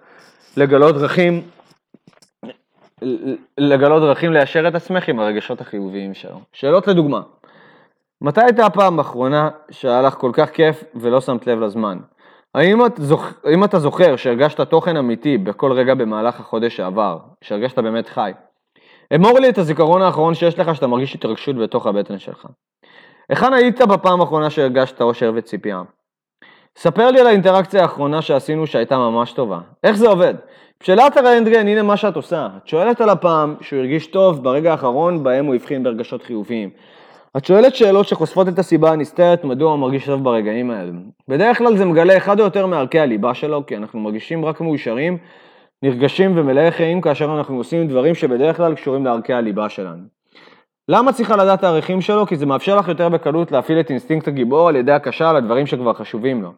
לגלות 0.56 0.94
דרכים, 0.94 1.42
לגלות 3.58 4.02
דרכים 4.02 4.32
ליישר 4.32 4.68
את 4.68 4.74
עצמך 4.74 5.08
עם 5.08 5.20
הרגשות 5.20 5.60
החיוביים 5.60 6.14
שלו. 6.14 6.40
שאלות 6.52 6.88
לדוגמה, 6.88 7.20
מתי 8.20 8.40
הייתה 8.40 8.66
הפעם 8.66 8.98
האחרונה 8.98 9.50
שהיה 9.70 10.02
לך 10.02 10.14
כל 10.14 10.30
כך 10.34 10.50
כיף 10.50 10.84
ולא 10.94 11.20
שמת 11.20 11.46
לב 11.46 11.60
לזמן? 11.60 11.98
האם, 12.54 12.86
את 12.86 12.92
זוכ... 12.96 13.32
האם 13.44 13.64
אתה 13.64 13.78
זוכר 13.78 14.16
שהרגשת 14.16 14.60
תוכן 14.60 14.96
אמיתי 14.96 15.38
בכל 15.38 15.72
רגע 15.72 15.94
במהלך 15.94 16.40
החודש 16.40 16.76
שעבר, 16.76 17.18
שהרגשת 17.44 17.78
באמת 17.78 18.08
חי? 18.08 18.32
אמור 19.14 19.38
לי 19.38 19.48
את 19.48 19.58
הזיכרון 19.58 20.02
האחרון 20.02 20.34
שיש 20.34 20.58
לך 20.58 20.74
שאתה 20.74 20.86
מרגיש 20.86 21.14
התרגשות 21.14 21.56
בתוך 21.56 21.86
הבטן 21.86 22.18
שלך. 22.18 22.46
היכן 23.28 23.52
היית 23.52 23.80
בפעם 23.80 24.20
האחרונה 24.20 24.50
שהרגשת 24.50 25.00
אושר 25.00 25.32
וציפייה? 25.34 25.82
ספר 26.76 27.10
לי 27.10 27.20
על 27.20 27.26
האינטראקציה 27.26 27.82
האחרונה 27.82 28.22
שעשינו 28.22 28.66
שהייתה 28.66 28.98
ממש 28.98 29.32
טובה. 29.32 29.60
איך 29.84 29.96
זה 29.96 30.08
עובד? 30.08 30.34
בשאלת 30.82 31.16
הרנטגן, 31.16 31.68
הנה 31.68 31.82
מה 31.82 31.96
שאת 31.96 32.16
עושה. 32.16 32.48
את 32.56 32.68
שואלת 32.68 33.00
על 33.00 33.08
הפעם 33.08 33.54
שהוא 33.60 33.78
הרגיש 33.78 34.06
טוב 34.06 34.44
ברגע 34.44 34.70
האחרון 34.70 35.24
בהם 35.24 35.46
הוא 35.46 35.54
הבחין 35.54 35.82
ברגשות 35.82 36.22
חיוביים. 36.22 36.70
את 37.36 37.44
שואלת 37.44 37.74
שאלות 37.74 38.08
שחושפות 38.08 38.48
את 38.48 38.58
הסיבה 38.58 38.92
הנסתרת 38.92 39.44
מדוע 39.44 39.70
הוא 39.70 39.78
מרגיש 39.78 40.06
טוב 40.06 40.24
ברגעים 40.24 40.70
האלה. 40.70 40.92
בדרך 41.28 41.58
כלל 41.58 41.76
זה 41.76 41.84
מגלה 41.84 42.16
אחד 42.16 42.40
או 42.40 42.44
יותר 42.44 42.66
מערכי 42.66 43.00
הליבה 43.00 43.34
שלו, 43.34 43.66
כי 43.66 43.76
אנחנו 43.76 44.00
מרגישים 44.00 44.44
רק 44.44 44.60
מאושרים, 44.60 45.18
נרגשים 45.82 46.38
ומלאי 46.38 46.70
חיים 46.70 47.00
כאשר 47.00 47.38
אנחנו 47.38 47.56
עושים 47.56 47.88
דברים 47.88 48.14
שבדרך 48.14 48.56
כלל 48.56 48.74
קשורים 48.74 49.04
לערכי 49.04 49.32
הליבה 49.32 49.68
שלנו. 49.68 50.21
למה 50.88 51.12
צריכה 51.12 51.36
לדעת 51.36 51.58
את 51.58 51.64
הערכים 51.64 52.00
שלו? 52.00 52.26
כי 52.26 52.36
זה 52.36 52.46
מאפשר 52.46 52.76
לך 52.76 52.88
יותר 52.88 53.08
בקלות 53.08 53.52
להפעיל 53.52 53.80
את 53.80 53.90
אינסטינקט 53.90 54.28
הגיבור 54.28 54.68
על 54.68 54.76
ידי 54.76 54.92
הקשה 54.92 55.30
על 55.30 55.36
הדברים 55.36 55.66
שכבר 55.66 55.92
חשובים 55.92 56.42
לו. 56.42 56.52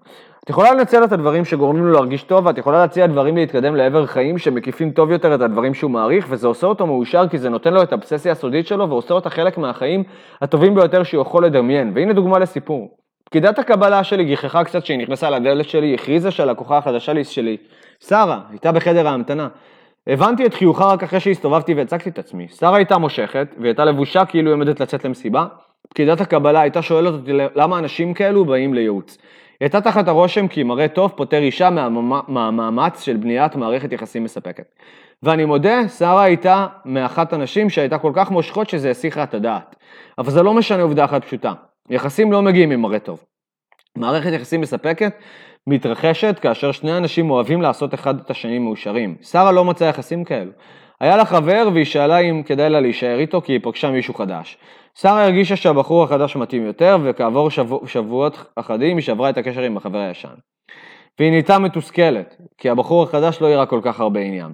את 0.44 0.50
יכולה 0.50 0.74
לנצל 0.74 1.04
את 1.04 1.12
הדברים 1.12 1.44
שגורמים 1.44 1.86
לו 1.86 1.92
להרגיש 1.92 2.22
טוב, 2.22 2.46
ואת 2.46 2.58
יכולה 2.58 2.78
להציע 2.78 3.06
דברים 3.06 3.36
להתקדם 3.36 3.76
לעבר 3.76 4.06
חיים 4.06 4.38
שמקיפים 4.38 4.90
טוב 4.90 5.10
יותר 5.10 5.34
את 5.34 5.40
הדברים 5.40 5.74
שהוא 5.74 5.90
מעריך, 5.90 6.26
וזה 6.28 6.46
עושה 6.46 6.66
אותו 6.66 6.86
מאושר 6.86 7.28
כי 7.28 7.38
זה 7.38 7.48
נותן 7.48 7.74
לו 7.74 7.82
את 7.82 7.92
האבססיה 7.92 8.32
הסודית 8.32 8.66
שלו, 8.66 8.88
ועושה 8.88 9.14
אותה 9.14 9.30
חלק 9.30 9.58
מהחיים 9.58 10.02
הטובים 10.42 10.74
ביותר 10.74 11.02
שהוא 11.02 11.22
יכול 11.22 11.44
לדמיין. 11.44 11.92
והנה 11.94 12.12
דוגמה 12.12 12.38
לסיפור. 12.38 12.96
פקידת 13.24 13.58
הקבלה 13.58 14.04
שלי 14.04 14.24
גיחכה 14.24 14.64
קצת 14.64 14.82
כשהיא 14.82 14.98
נכנסה 14.98 15.30
לדלת 15.30 15.68
שלי, 15.68 15.94
הכריזה 15.94 16.30
שהלקוחה 16.30 16.78
החדשה 16.78 17.24
שלי, 17.24 17.56
שרה, 18.00 18.40
הייתה 18.50 18.72
בחדר 18.72 19.08
ההמתנה. 19.08 19.48
הבנתי 20.06 20.46
את 20.46 20.54
חיוכה 20.54 20.84
רק 20.86 21.02
אחרי 21.02 21.20
שהסתובבתי 21.20 21.74
והצגתי 21.74 22.10
את 22.10 22.18
עצמי. 22.18 22.48
שרה 22.48 22.76
הייתה 22.76 22.98
מושכת, 22.98 23.54
והיא 23.58 23.66
הייתה 23.68 23.84
לבושה 23.84 24.24
כאילו 24.24 24.50
היא 24.50 24.54
עומדת 24.54 24.80
לצאת 24.80 25.04
למסיבה. 25.04 25.46
פקידת 25.88 26.20
הקבלה 26.20 26.60
הייתה 26.60 26.82
שואלת 26.82 27.12
אותי 27.12 27.32
למה 27.54 27.78
אנשים 27.78 28.14
כאלו 28.14 28.44
באים 28.44 28.74
לייעוץ. 28.74 29.18
היא 29.20 29.66
הייתה 29.66 29.80
תחת 29.80 30.08
הרושם 30.08 30.48
כי 30.48 30.62
מראה 30.62 30.88
טוב 30.88 31.12
פותר 31.16 31.38
אישה 31.38 31.70
מהמאמץ 32.28 33.02
של 33.02 33.16
בניית 33.16 33.56
מערכת 33.56 33.92
יחסים 33.92 34.24
מספקת. 34.24 34.74
ואני 35.22 35.44
מודה, 35.44 35.88
שרה 35.88 36.22
הייתה 36.22 36.66
מאחת 36.84 37.32
הנשים 37.32 37.70
שהייתה 37.70 37.98
כל 37.98 38.12
כך 38.14 38.30
מושכות 38.30 38.68
שזה 38.68 38.90
הסיחה 38.90 39.22
את 39.22 39.34
הדעת. 39.34 39.76
אבל 40.18 40.30
זה 40.30 40.42
לא 40.42 40.54
משנה 40.54 40.82
עובדה 40.82 41.04
אחת 41.04 41.24
פשוטה. 41.24 41.52
יחסים 41.90 42.32
לא 42.32 42.42
מגיעים 42.42 42.70
עם 42.70 42.80
מראה 42.80 42.98
טוב. 42.98 43.24
מערכת 43.98 44.32
יחסים 44.32 44.60
מספקת 44.60 45.12
מתרחשת 45.66 46.38
כאשר 46.38 46.72
שני 46.72 46.96
אנשים 46.96 47.30
אוהבים 47.30 47.62
לעשות 47.62 47.94
אחד 47.94 48.20
את 48.20 48.30
השני 48.30 48.58
מאושרים. 48.58 49.16
שרה 49.22 49.52
לא 49.52 49.64
מצאה 49.64 49.88
יחסים 49.88 50.24
כאלו. 50.24 50.50
היה 51.00 51.16
לה 51.16 51.24
חבר 51.24 51.68
והיא 51.72 51.84
שאלה 51.84 52.18
אם 52.18 52.42
כדאי 52.46 52.70
לה 52.70 52.80
להישאר 52.80 53.18
איתו 53.18 53.40
כי 53.40 53.52
היא 53.52 53.60
פגשה 53.62 53.90
מישהו 53.90 54.14
חדש. 54.14 54.58
שרה 54.94 55.24
הרגישה 55.24 55.56
שהבחור 55.56 56.04
החדש 56.04 56.36
מתאים 56.36 56.66
יותר 56.66 56.98
וכעבור 57.02 57.50
שבוע, 57.50 57.80
שבועות 57.86 58.44
אחדים 58.56 58.96
היא 58.96 59.04
שברה 59.04 59.30
את 59.30 59.38
הקשר 59.38 59.62
עם 59.62 59.76
החבר 59.76 59.98
הישן. 59.98 60.34
והיא 61.18 61.30
נהייתה 61.30 61.58
מתוסכלת, 61.58 62.36
כי 62.58 62.70
הבחור 62.70 63.02
החדש 63.02 63.40
לא 63.40 63.46
הראה 63.46 63.66
כל 63.66 63.80
כך 63.82 64.00
הרבה 64.00 64.20
עניין. 64.20 64.52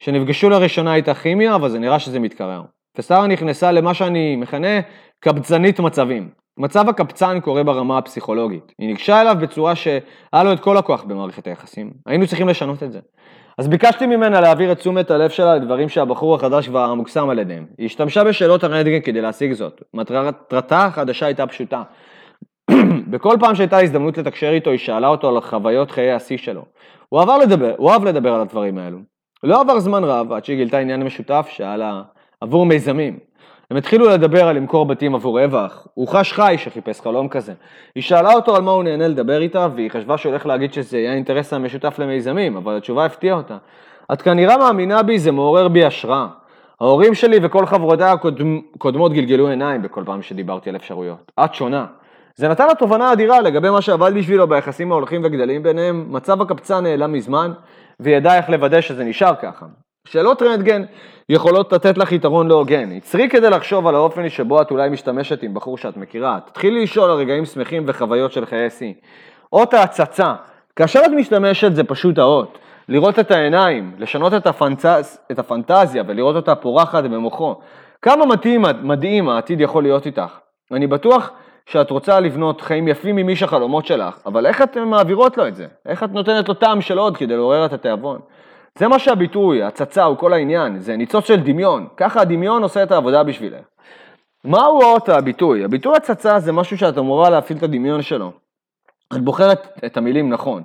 כשנפגשו 0.00 0.50
לראשונה 0.50 0.92
הייתה 0.92 1.14
כימיה, 1.14 1.54
אבל 1.54 1.68
זה 1.68 1.78
נראה 1.78 1.98
שזה 1.98 2.20
מתקרר. 2.20 2.62
ושרה 2.98 3.26
נכנסה 3.26 3.72
למה 3.72 3.94
שאני 3.94 4.36
מכנה 4.36 4.80
קבצנית 5.20 5.80
מצבים. 5.80 6.30
מצב 6.58 6.88
הקבצן 6.88 7.40
קורה 7.40 7.62
ברמה 7.64 7.98
הפסיכולוגית. 7.98 8.72
היא 8.78 8.88
ניגשה 8.88 9.20
אליו 9.20 9.36
בצורה 9.40 9.74
שהיה 9.74 10.44
לו 10.44 10.52
את 10.52 10.60
כל 10.60 10.76
הכוח 10.76 11.04
במערכת 11.04 11.46
היחסים. 11.46 11.90
היינו 12.06 12.26
צריכים 12.26 12.48
לשנות 12.48 12.82
את 12.82 12.92
זה. 12.92 13.00
אז 13.58 13.68
ביקשתי 13.68 14.06
ממנה 14.06 14.40
להעביר 14.40 14.72
את 14.72 14.78
תשומת 14.78 15.10
הלב 15.10 15.30
שלה 15.30 15.56
לדברים 15.56 15.88
שהבחור 15.88 16.34
החדש 16.34 16.68
כבר 16.68 16.94
מוקסם 16.94 17.28
על 17.28 17.38
ידיהם. 17.38 17.66
היא 17.78 17.86
השתמשה 17.86 18.24
בשאלות 18.24 18.64
הרנטגן 18.64 19.00
כדי 19.00 19.20
להשיג 19.20 19.52
זאת. 19.52 19.82
מטרתה 19.94 20.84
החדשה 20.84 21.26
הייתה 21.26 21.46
פשוטה. 21.46 21.82
בכל 23.10 23.36
פעם 23.40 23.54
שהייתה 23.54 23.80
הזדמנות 23.80 24.18
לתקשר 24.18 24.50
איתו, 24.50 24.70
היא 24.70 24.78
שאלה 24.78 25.08
אותו 25.08 25.28
על 25.28 25.40
חוויות 25.40 25.90
חיי 25.90 26.12
השיא 26.12 26.36
שלו. 26.36 26.64
הוא 27.08 27.20
אהב 27.20 27.42
לדבר, 27.42 27.74
הוא 27.76 27.90
אהב 27.90 28.04
לדבר 28.04 28.34
על 28.34 28.40
הדברים 28.40 28.78
האלו. 28.78 28.98
לא 29.42 29.60
עבר 29.60 29.80
זמן 29.80 30.04
רב 30.04 30.32
עד 30.32 30.44
שהיא 30.44 30.56
גילתה 30.56 30.78
עניין 30.78 31.02
משותף 31.02 31.46
שהיה 31.50 31.76
לה 31.76 32.02
עבור 32.40 32.66
מיזמים. 32.66 33.18
הם 33.70 33.76
התחילו 33.76 34.08
לדבר 34.08 34.48
על 34.48 34.56
למכור 34.56 34.86
בתים 34.86 35.14
עבור 35.14 35.40
רווח, 35.40 35.86
הוא 35.94 36.08
חש 36.08 36.32
חי 36.32 36.54
שחיפש 36.58 37.00
חלום 37.00 37.28
כזה. 37.28 37.52
היא 37.94 38.02
שאלה 38.02 38.32
אותו 38.32 38.56
על 38.56 38.62
מה 38.62 38.70
הוא 38.70 38.84
נהנה 38.84 39.08
לדבר 39.08 39.40
איתה, 39.40 39.68
והיא 39.74 39.90
חשבה 39.90 40.18
שהוא 40.18 40.30
הולך 40.30 40.46
להגיד 40.46 40.72
שזה 40.72 40.98
יהיה 40.98 41.12
האינטרס 41.12 41.52
המשותף 41.52 41.98
למיזמים, 41.98 42.56
אבל 42.56 42.76
התשובה 42.76 43.04
הפתיעה 43.04 43.36
אותה. 43.36 43.56
את 44.12 44.22
כנראה 44.22 44.58
מאמינה 44.58 45.02
בי, 45.02 45.18
זה 45.18 45.32
מעורר 45.32 45.68
בי 45.68 45.84
השראה. 45.84 46.26
ההורים 46.80 47.14
שלי 47.14 47.38
וכל 47.42 47.66
חברותיי 47.66 48.10
הקודמות 48.74 49.12
גלגלו 49.12 49.48
עיניים 49.48 49.82
בכל 49.82 50.02
פעם 50.06 50.22
שדיברתי 50.22 50.70
על 50.70 50.76
אפשרויות. 50.76 51.32
את 51.44 51.54
שונה. 51.54 51.86
זה 52.34 52.48
נתן 52.48 52.66
לה 52.66 52.74
תובנה 52.74 53.12
אדירה 53.12 53.40
לגבי 53.40 53.70
מה 53.70 53.82
שעבד 53.82 54.14
בשבילו 54.14 54.48
ביחסים 54.48 54.92
ההולכים 54.92 55.20
וגדלים 55.24 55.62
ביניהם, 55.62 56.06
מצב 56.10 56.42
הקפצה 56.42 56.80
נעלם 56.80 57.12
מזמן, 57.12 57.52
והיא 58.00 58.16
ידעה 58.16 58.36
איך 58.36 58.50
לוודא 58.50 58.80
שזה 58.80 59.04
נשאר 59.04 59.34
ככה. 59.34 59.66
שאלות 60.06 60.42
רנטגן 60.42 60.82
יכולות 61.28 61.72
לתת 61.72 61.98
לך 61.98 62.12
יתרון 62.12 62.48
לא 62.48 62.54
הוגן. 62.54 62.92
עצרי 62.96 63.28
כדי 63.28 63.50
לחשוב 63.50 63.86
על 63.86 63.94
האופן 63.94 64.28
שבו 64.28 64.62
את 64.62 64.70
אולי 64.70 64.88
משתמשת 64.88 65.42
עם 65.42 65.54
בחור 65.54 65.78
שאת 65.78 65.96
מכירה. 65.96 66.38
תתחילי 66.46 66.82
לשאול 66.82 67.10
על 67.10 67.16
רגעים 67.16 67.44
שמחים 67.44 67.84
וחוויות 67.86 68.32
של 68.32 68.46
חיי 68.46 68.70
שיא. 68.70 68.92
אות 69.52 69.74
ההצצה. 69.74 70.34
כאשר 70.76 71.00
את 71.06 71.10
משתמשת 71.10 71.74
זה 71.74 71.84
פשוט 71.84 72.18
האות. 72.18 72.58
לראות 72.88 73.18
את 73.18 73.30
העיניים, 73.30 73.94
לשנות 73.98 74.34
את, 74.34 74.46
הפנטז, 74.46 75.18
את 75.32 75.38
הפנטזיה 75.38 76.02
ולראות 76.06 76.36
אותה 76.36 76.54
פורחת 76.54 77.04
במוחו. 77.04 77.54
כמה 78.02 78.26
מדהים, 78.26 78.64
מדהים 78.82 79.28
העתיד 79.28 79.60
יכול 79.60 79.82
להיות 79.82 80.06
איתך. 80.06 80.38
אני 80.72 80.86
בטוח 80.86 81.30
שאת 81.66 81.90
רוצה 81.90 82.20
לבנות 82.20 82.60
חיים 82.60 82.88
יפים 82.88 83.16
ממי 83.16 83.34
החלומות 83.42 83.86
שלך, 83.86 84.18
אבל 84.26 84.46
איך 84.46 84.62
את 84.62 84.76
מעבירות 84.76 85.38
לו 85.38 85.48
את 85.48 85.54
זה? 85.54 85.66
איך 85.86 86.02
את 86.02 86.12
נותנת 86.12 86.48
לו 86.48 86.54
טעם 86.54 86.80
של 86.80 86.98
עוד 86.98 87.16
כדי 87.16 87.36
לעורר 87.36 87.66
את 87.66 87.72
התיאבון? 87.72 88.18
זה 88.76 88.88
מה 88.88 88.98
שהביטוי, 88.98 89.62
הצצה 89.62 90.04
הוא 90.04 90.16
כל 90.16 90.32
העניין, 90.32 90.78
זה 90.78 90.96
ניצוץ 90.96 91.26
של 91.26 91.40
דמיון, 91.40 91.86
ככה 91.96 92.20
הדמיון 92.20 92.62
עושה 92.62 92.82
את 92.82 92.92
העבודה 92.92 93.22
בשבילך. 93.22 93.64
מהו 94.44 94.82
אות 94.82 95.08
הביטוי? 95.08 95.64
הביטוי 95.64 95.96
הצצה 95.96 96.38
זה 96.38 96.52
משהו 96.52 96.78
שאת 96.78 96.98
אמורה 96.98 97.30
להפעיל 97.30 97.58
את 97.58 97.62
הדמיון 97.62 98.02
שלו. 98.02 98.32
את 99.12 99.20
בוחרת 99.20 99.82
את 99.86 99.96
המילים 99.96 100.30
נכון. 100.30 100.62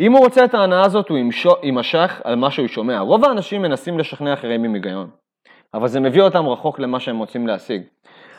אם 0.00 0.12
הוא 0.12 0.20
רוצה 0.20 0.44
את 0.44 0.54
ההנאה 0.54 0.84
הזאת, 0.84 1.08
הוא 1.08 1.18
יימשך 1.62 2.20
על 2.24 2.34
מה 2.34 2.50
שהוא 2.50 2.68
שומע. 2.68 3.00
רוב 3.00 3.24
האנשים 3.24 3.62
מנסים 3.62 3.98
לשכנע 3.98 4.32
אחרים 4.32 4.64
עם 4.64 4.74
היגיון, 4.74 5.10
אבל 5.74 5.88
זה 5.88 6.00
מביא 6.00 6.22
אותם 6.22 6.46
רחוק 6.46 6.78
למה 6.78 7.00
שהם 7.00 7.18
רוצים 7.18 7.46
להשיג. 7.46 7.82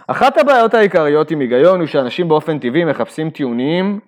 אחת 0.08 0.38
הבעיות 0.38 0.74
העיקריות 0.74 1.32
עם 1.32 1.40
היגיון 1.40 1.80
הוא 1.80 1.88
שאנשים 1.88 2.28
באופן 2.28 2.60
טבעי 2.60 2.86
מחפשים 2.86 3.30
טיעונים 3.30 4.00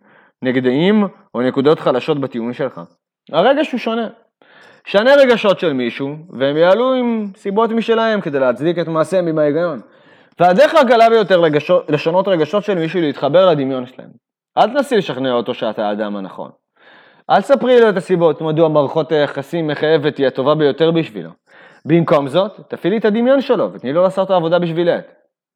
נגדיים 0.41 1.07
או 1.35 1.41
נקודות 1.41 1.79
חלשות 1.79 2.19
בטיעון 2.19 2.53
שלך. 2.53 2.81
הרגש 3.31 3.71
הוא 3.71 3.79
שונה. 3.79 4.07
שנה 4.87 5.15
רגשות 5.15 5.59
של 5.59 5.73
מישהו, 5.73 6.15
והם 6.29 6.57
יעלו 6.57 6.93
עם 6.93 7.27
סיבות 7.35 7.69
משלהם 7.69 8.21
כדי 8.21 8.39
להצדיק 8.39 8.79
את 8.79 8.87
מעשיהם 8.87 9.27
עם 9.27 9.39
ההיגיון. 9.39 9.79
והדרך 10.39 10.75
הקלה 10.75 11.09
ביותר 11.09 11.39
לגשות, 11.39 11.91
לשנות 11.91 12.27
רגשות 12.27 12.63
של 12.63 12.75
מישהו 12.75 13.01
להתחבר 13.01 13.49
לדמיון 13.49 13.85
שלהם. 13.85 14.09
אל 14.57 14.67
תנסי 14.67 14.97
לשכנע 14.97 15.31
אותו 15.31 15.53
שאתה 15.53 15.89
האדם 15.89 16.15
הנכון. 16.15 16.51
אל 17.29 17.41
תספרי 17.41 17.81
לו 17.81 17.89
את 17.89 17.97
הסיבות 17.97 18.41
מדוע 18.41 18.69
מערכות 18.69 19.11
היחסים 19.11 19.67
מחייבת 19.67 20.15
תהיה 20.15 20.27
הטובה 20.27 20.55
ביותר 20.55 20.91
בשבילו. 20.91 21.29
במקום 21.85 22.27
זאת, 22.27 22.59
תפעילי 22.67 22.97
את 22.97 23.05
הדמיון 23.05 23.41
שלו 23.41 23.73
ותני 23.73 23.93
לו 23.93 24.03
לעשות 24.03 24.25
את 24.25 24.31
העבודה 24.31 24.59
בשבילך. 24.59 25.03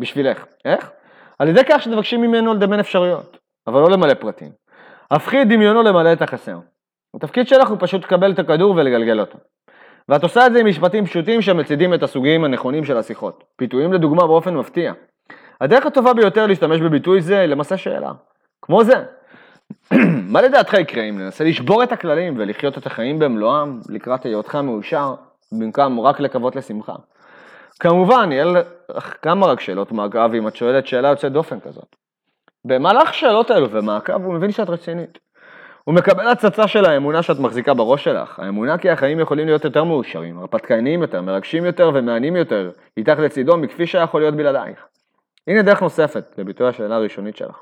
בשבילך. 0.02 0.46
איך? 0.66 0.92
על 1.40 1.48
ידי 1.48 1.62
כך 1.70 1.82
שתבקשי 1.82 2.18
ממנו 2.18 2.54
לדמיין 2.54 2.80
אפשרויות, 2.80 3.38
אבל 3.68 3.82
לא 3.82 3.90
למלא 3.90 4.14
פרטים. 4.14 4.52
הפכי 5.12 5.42
את 5.42 5.48
דמיונו 5.48 5.84
למלא 5.84 6.14
את 6.14 6.22
החסר. 6.22 6.58
התפקיד 7.16 7.48
שלך 7.48 7.70
הוא 7.70 7.78
פשוט 7.80 8.04
לקבל 8.04 8.32
את 8.32 8.40
הכדור 8.40 8.76
ולגלגל 8.76 9.20
אותו. 9.20 9.38
ואת 10.10 10.24
עושה 10.24 10.48
את 10.48 10.54
זה 10.54 10.60
עם 10.60 10.68
משפטים 10.68 11.06
פשוטים 11.06 11.42
שמצידים 11.42 11.94
את 11.94 12.04
הסוגים 12.04 12.44
הנכונים 12.44 12.86
של 12.86 12.98
השיחות. 12.98 13.44
פיתויים 13.56 13.94
לדוגמה 13.94 14.28
באופן 14.28 14.56
מפתיע. 14.56 14.94
הדרך 15.62 15.86
הטובה 15.86 16.14
ביותר 16.14 16.48
להשתמש 16.48 16.82
בביטוי 16.82 17.22
זה 17.22 17.46
למעשה 17.48 17.78
שאלה. 17.78 18.12
כמו 18.62 18.84
זה. 18.84 19.04
מה 20.34 20.42
לדעתך 20.42 20.74
יקרה 20.74 21.04
אם 21.04 21.20
ננסה 21.20 21.44
לשבור 21.44 21.84
את 21.84 21.92
הכללים 21.92 22.34
ולחיות 22.38 22.78
את 22.78 22.86
החיים 22.86 23.20
במלואם 23.20 23.80
לקראת 23.90 24.26
היותך 24.26 24.56
מאושר, 24.56 25.16
במקום 25.52 26.00
רק 26.00 26.20
לקוות 26.20 26.56
לשמחה? 26.56 26.96
כמובן, 27.80 28.32
יהיה 28.32 28.46
לך 28.96 29.16
כמה 29.22 29.48
רק 29.48 29.60
שאלות 29.60 29.92
מעקב 29.92 30.34
אם 30.34 30.48
את 30.48 30.56
שואלת 30.56 30.88
שאלה 30.88 31.08
יוצאת 31.08 31.32
דופן 31.32 31.60
כזאת. 31.60 31.96
במהלך 32.66 33.10
השאלות 33.10 33.52
האלו 33.52 33.72
ומעקב 33.72 34.24
הוא 34.24 34.34
מבין 34.34 34.52
שאת 34.52 34.70
רצינית. 34.70 35.20
הוא 35.84 35.96
מקבל 35.96 36.28
הצצה 36.28 36.68
של 36.68 36.86
האמונה 36.86 37.24
שאת 37.24 37.40
מחזיקה 37.40 37.74
בראש 37.74 38.04
שלך. 38.04 38.40
האמונה 38.40 38.78
כי 38.78 38.90
החיים 38.90 39.20
יכולים 39.20 39.46
להיות 39.46 39.64
יותר 39.64 39.84
מאושרים, 39.84 40.40
הרפתקניים 40.40 41.02
יותר, 41.02 41.22
מרגשים 41.22 41.66
יותר 41.66 41.90
ומעניינים 41.90 42.36
יותר, 42.36 42.72
איתך 42.98 43.20
לצידו 43.20 43.58
מכפי 43.58 43.88
שהיה 43.88 44.04
יכול 44.04 44.22
להיות 44.22 44.36
בלעדייך. 44.36 44.86
הנה 45.48 45.62
דרך 45.62 45.82
נוספת 45.82 46.36
לביטוי 46.38 46.68
השאלה 46.68 46.96
הראשונית 46.96 47.38
שלך. 47.38 47.60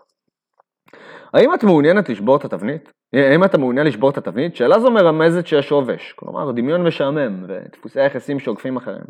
האם 1.33 1.53
את 1.53 1.63
מעוניינת 1.63 2.09
לשבור 2.09 2.35
את 2.35 2.45
התבנית? 2.45 2.91
האם 3.13 3.43
אתה 3.43 3.57
מעוניין 3.57 3.87
לשבור 3.87 4.09
את 4.09 4.17
התבנית? 4.17 4.55
שאלה 4.55 4.79
זו 4.79 4.91
מרמזת 4.91 5.47
שיש 5.47 5.71
עובש, 5.71 6.13
כלומר 6.15 6.51
דמיון 6.51 6.83
משעמם 6.83 7.45
ודפוסי 7.47 8.01
היחסים 8.01 8.39
שעוקפים 8.39 8.77
אחריהם. 8.77 9.05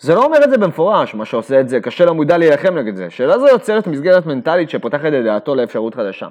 זה 0.00 0.14
לא 0.14 0.24
אומר 0.24 0.44
את 0.44 0.50
זה 0.50 0.58
במפורש, 0.58 1.14
מה 1.14 1.24
שעושה 1.24 1.60
את 1.60 1.68
זה 1.68 1.80
קשה 1.80 2.04
למודע 2.04 2.38
להילחם 2.38 2.78
נגד 2.78 2.96
זה. 2.96 3.10
שאלה 3.10 3.38
זו 3.38 3.46
יוצרת 3.46 3.86
מסגרת 3.86 4.26
מנטלית 4.26 4.70
שפותחת 4.70 5.06
את 5.06 5.24
דעתו 5.24 5.54
לאפשרות 5.54 5.94
חדשה. 5.94 6.28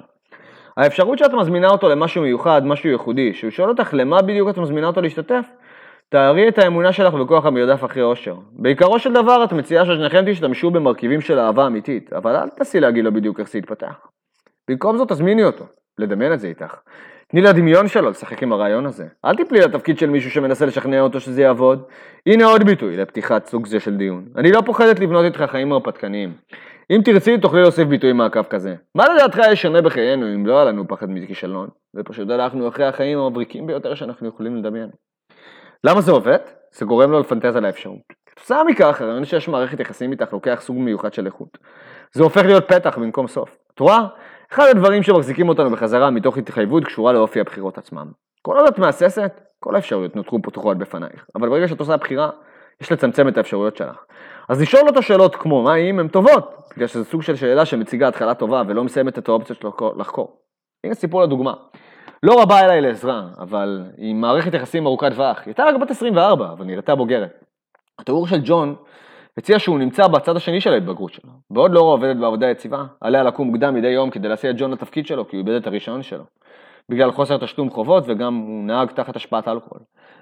האפשרות 0.76 1.18
שאת 1.18 1.32
מזמינה 1.32 1.68
אותו 1.68 1.88
למשהו 1.88 2.22
מיוחד, 2.22 2.66
משהו 2.66 2.90
ייחודי, 2.90 3.34
שהוא 3.34 3.50
שואל 3.50 3.68
אותך 3.68 3.94
למה 3.94 4.22
בדיוק 4.22 4.48
את 4.48 4.58
מזמינה 4.58 4.86
אותו 4.86 5.00
להשתתף, 5.00 5.46
תארי 6.08 6.48
את 6.48 6.58
האמונה 6.58 6.92
שלך 6.92 7.14
בכוח 7.14 7.46
המרדף 7.46 7.84
אחרי 7.84 8.02
אושר. 8.02 8.34
בעיקרו 8.52 8.98
של 8.98 9.12
דבר 9.12 9.44
את 9.44 9.52
מציעה 9.52 9.86
ששניכם 9.86 10.24
תשתמשו 10.26 10.70
במרכיבים 10.70 11.20
של 11.20 11.38
אהבה 11.38 11.66
אמיתית, 11.66 12.12
אבל 12.12 12.36
אל 12.36 12.48
תנסי 12.48 12.80
להגיד 12.80 13.04
לו 13.04 13.12
בדיוק 13.12 13.40
איך 13.40 13.48
זה 13.48 13.58
יתפתח. 13.58 14.06
במקום 14.70 14.96
זאת 14.96 15.08
תזמיני 15.08 15.44
אותו, 15.44 15.64
לדמיין 15.98 16.32
את 16.32 16.40
זה 16.40 16.48
איתך. 16.48 16.76
תני 17.28 17.40
לדמיון 17.40 17.88
שלו 17.88 18.10
לשחק 18.10 18.42
עם 18.42 18.52
הרעיון 18.52 18.86
הזה. 18.86 19.06
אל 19.24 19.36
תפלי 19.36 19.60
לתפקיד 19.60 19.98
של 19.98 20.10
מישהו 20.10 20.30
שמנסה 20.30 20.66
לשכנע 20.66 21.00
אותו 21.00 21.20
שזה 21.20 21.42
יעבוד. 21.42 21.82
הנה 22.26 22.44
עוד 22.44 22.62
ביטוי 22.62 22.96
לפתיחת 22.96 23.46
סוג 23.46 23.66
זה 23.66 23.80
של 23.80 23.96
דיון. 23.96 24.24
אני 24.36 24.52
לא 24.52 24.60
פוחדת 24.60 25.00
לבנות 25.00 25.24
איתך 25.24 25.42
חיים 25.42 25.72
הרפתקניים. 25.72 26.32
אם 26.90 27.00
תרצי, 27.04 27.38
תוכלי 27.38 27.62
להוסיף 27.62 27.88
ביטוי 27.88 28.12
מעקב 28.12 28.42
כזה. 28.42 28.74
מה 28.94 29.04
לדעתך 29.08 29.38
יש 29.52 29.62
שונה 29.62 29.82
בחיינו 29.82 30.34
אם 30.34 30.46
לא 30.46 30.54
היה 30.56 30.64
לנו 30.64 30.88
פחד 30.88 31.10
מכישלון, 31.10 31.68
ופשוט 31.96 32.30
הלכנו 32.30 32.68
אחרי 32.68 32.86
החיים 32.86 33.18
המבריקים 33.18 33.66
ביותר 33.66 33.94
שאנחנו 33.94 34.28
יכולים 34.28 34.56
לדמיין. 34.56 34.88
למה 35.84 36.00
זה 36.00 36.12
עובד? 36.12 36.38
זה 36.72 36.84
גורם 36.84 37.10
לו 37.10 37.20
לפנטז 37.20 37.56
על 37.56 37.64
האפשרות. 37.64 37.98
כתוצאה 38.26 38.64
מכך, 38.64 39.00
הרעיון 39.00 39.24
שיש 39.24 39.48
מערכת 39.48 39.80
יחסים 39.80 40.12
איתך 40.12 40.32
לוקח 40.32 40.58
סוג 40.60 40.76
מיוחד 40.76 41.12
של 41.12 41.26
איכות. 41.26 41.58
זה 42.12 42.22
הופך 42.22 42.42
להיות 42.44 42.68
פתח 42.68 42.98
במקום 42.98 43.26
סוף. 43.26 43.58
את 43.74 43.80
רואה? 43.80 44.06
אחד 44.52 44.64
הדברים 44.70 45.02
שמחזיקים 45.02 45.48
אותנו 45.48 45.70
בחזרה 45.70 46.10
מתוך 46.10 46.38
התחייבות 46.38 46.84
קשורה 46.84 47.12
לאופי 47.12 47.40
הבחירות 47.40 47.78
עצמם. 47.78 48.06
כל 48.42 48.58
עוד 48.58 48.66
את 48.68 48.78
מהססת, 48.78 49.40
כל 49.60 49.74
האפשרויות 49.74 50.16
נותרו 50.16 50.42
פתוחות 50.42 50.78
בפנייך. 50.78 51.26
אבל 51.34 51.48
ברגע 51.48 51.68
שאת 51.68 51.80
עושה 51.80 51.96
בחירה, 51.96 52.30
יש 52.80 52.92
לצמצם 52.92 53.28
את 53.28 53.36
האפשרויות 53.36 53.76
שלך. 53.76 54.04
אז 54.48 54.60
לשאול 54.60 54.88
אותו 54.88 55.02
שאלות 55.02 55.36
כמו 55.36 55.62
מה 55.62 55.74
אם 55.74 55.98
הן 55.98 56.08
טובות, 56.08 56.56
בגלל 56.76 56.86
שזה 56.86 57.04
סוג 57.04 57.22
של 57.22 57.36
שאלה 57.36 57.64
שמציגה 57.64 58.08
התחלה 58.08 58.34
טובה 58.34 58.62
ולא 58.68 58.84
מסיימת 58.84 59.18
את 59.18 59.28
האופציות 59.28 59.58
שלו 59.60 59.94
לחקור. 59.96 60.36
הנה 60.84 60.94
סיפור 60.94 61.22
לדוגמה. 61.22 61.54
לא 62.22 62.42
רבה 62.42 62.60
אליי 62.64 62.80
לעזרה, 62.80 63.22
אבל 63.38 63.84
עם 63.98 64.20
מערכת 64.20 64.54
יחסים 64.54 64.86
ארוכת 64.86 65.12
טווח, 65.12 65.38
היא 65.38 65.46
הייתה 65.46 65.64
רק 65.64 65.74
בת 65.80 65.90
24, 65.90 66.52
אבל 66.52 66.64
נראתה 66.64 66.94
בוגרת. 66.94 67.44
התיאור 67.98 68.26
של 68.26 68.40
ג'ון 68.44 68.74
הציע 69.38 69.58
שהוא 69.58 69.78
נמצא 69.78 70.06
בצד 70.06 70.36
השני 70.36 70.60
של 70.60 70.72
ההתבגרות 70.72 71.12
שלו. 71.12 71.30
בעוד 71.50 71.72
לורה 71.72 71.92
עובדת 71.92 72.16
בעבודה 72.16 72.50
יציבה, 72.50 72.84
עליה 73.00 73.22
לקום 73.22 73.46
מוקדם 73.48 73.74
מדי 73.74 73.88
יום 73.88 74.10
כדי 74.10 74.28
להסיע 74.28 74.50
את 74.50 74.56
ג'ון 74.58 74.70
לתפקיד 74.70 75.06
שלו, 75.06 75.28
כי 75.28 75.36
הוא 75.36 75.46
איבד 75.46 75.56
את 75.60 75.66
הרישיון 75.66 76.02
שלו. 76.02 76.24
בגלל 76.90 77.12
חוסר 77.12 77.36
תשלום 77.36 77.70
חובות 77.70 78.04
וגם 78.06 78.34
הוא 78.34 78.64
נהג 78.64 78.90
תחת 78.90 79.16
השפעת 79.16 79.48
אלכוהול. 79.48 79.80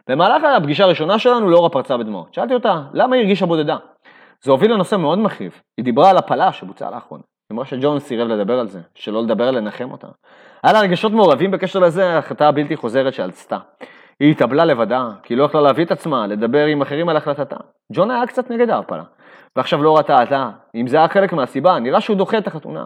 במהלך 0.08 0.42
הפגישה 0.56 0.84
הראשונה 0.84 1.18
שלנו 1.18 1.50
לורה 1.50 1.68
פרצה 1.68 1.96
בדמעות. 1.96 2.34
שאלתי 2.34 2.54
אותה, 2.54 2.82
למה 2.92 3.16
היא 3.16 3.22
הרגישה 3.22 3.46
בודדה? 3.46 3.76
זה 4.42 4.50
הוביל 4.50 4.72
לנושא 4.72 4.96
מאוד 4.96 5.18
מכאיב. 5.18 5.60
היא 5.76 5.84
דיברה 5.84 6.10
על 6.10 6.16
הפלה 6.16 6.52
שבוצעה 6.52 6.90
לאחרונה. 6.90 7.22
היא 7.50 7.54
אמרה 7.54 7.64
שג'ון 7.64 7.98
סירב 7.98 8.28
לדבר 8.28 8.60
על 8.60 8.68
זה, 8.68 8.80
שלא 8.94 9.22
לדבר 9.22 9.48
על 9.48 9.56
לנחם 9.56 9.90
אותה. 9.92 10.06
היה 10.62 10.72
לה 10.72 10.80
רגשות 10.80 11.12
מעורבים 11.12 11.50
בקשר 11.50 11.78
לזה, 11.78 12.18
החלטה 12.18 12.52
בלתי 12.52 12.76
חוזרת 12.76 13.14
שעלצתה. 13.14 13.58
היא 14.20 14.30
התאבלה 14.30 14.64
לבדה, 14.64 15.08
כי 15.22 15.34
היא 15.34 15.38
לא 15.38 15.44
יכלה 15.44 15.60
להביא 15.60 15.84
את 15.84 15.90
עצמה, 15.90 16.26
לדבר 16.26 16.66
עם 16.66 16.82
אחרים 16.82 17.08
על 17.08 17.16
החלטתה. 17.16 17.56
ג'ון 17.92 18.10
היה 18.10 18.26
קצת 18.26 18.50
נגד 18.50 18.70
ההפלה. 18.70 19.02
ועכשיו 19.56 19.82
לא 19.82 19.96
ראתה 19.96 20.22
אתה, 20.22 20.50
אם 20.74 20.86
זה 20.86 20.96
היה 20.96 21.08
חלק 21.08 21.32
מהסיבה, 21.32 21.78
נראה 21.78 22.00
שהוא 22.00 22.16
דוחה 22.16 22.38
את 22.38 22.46
החתונה. 22.46 22.84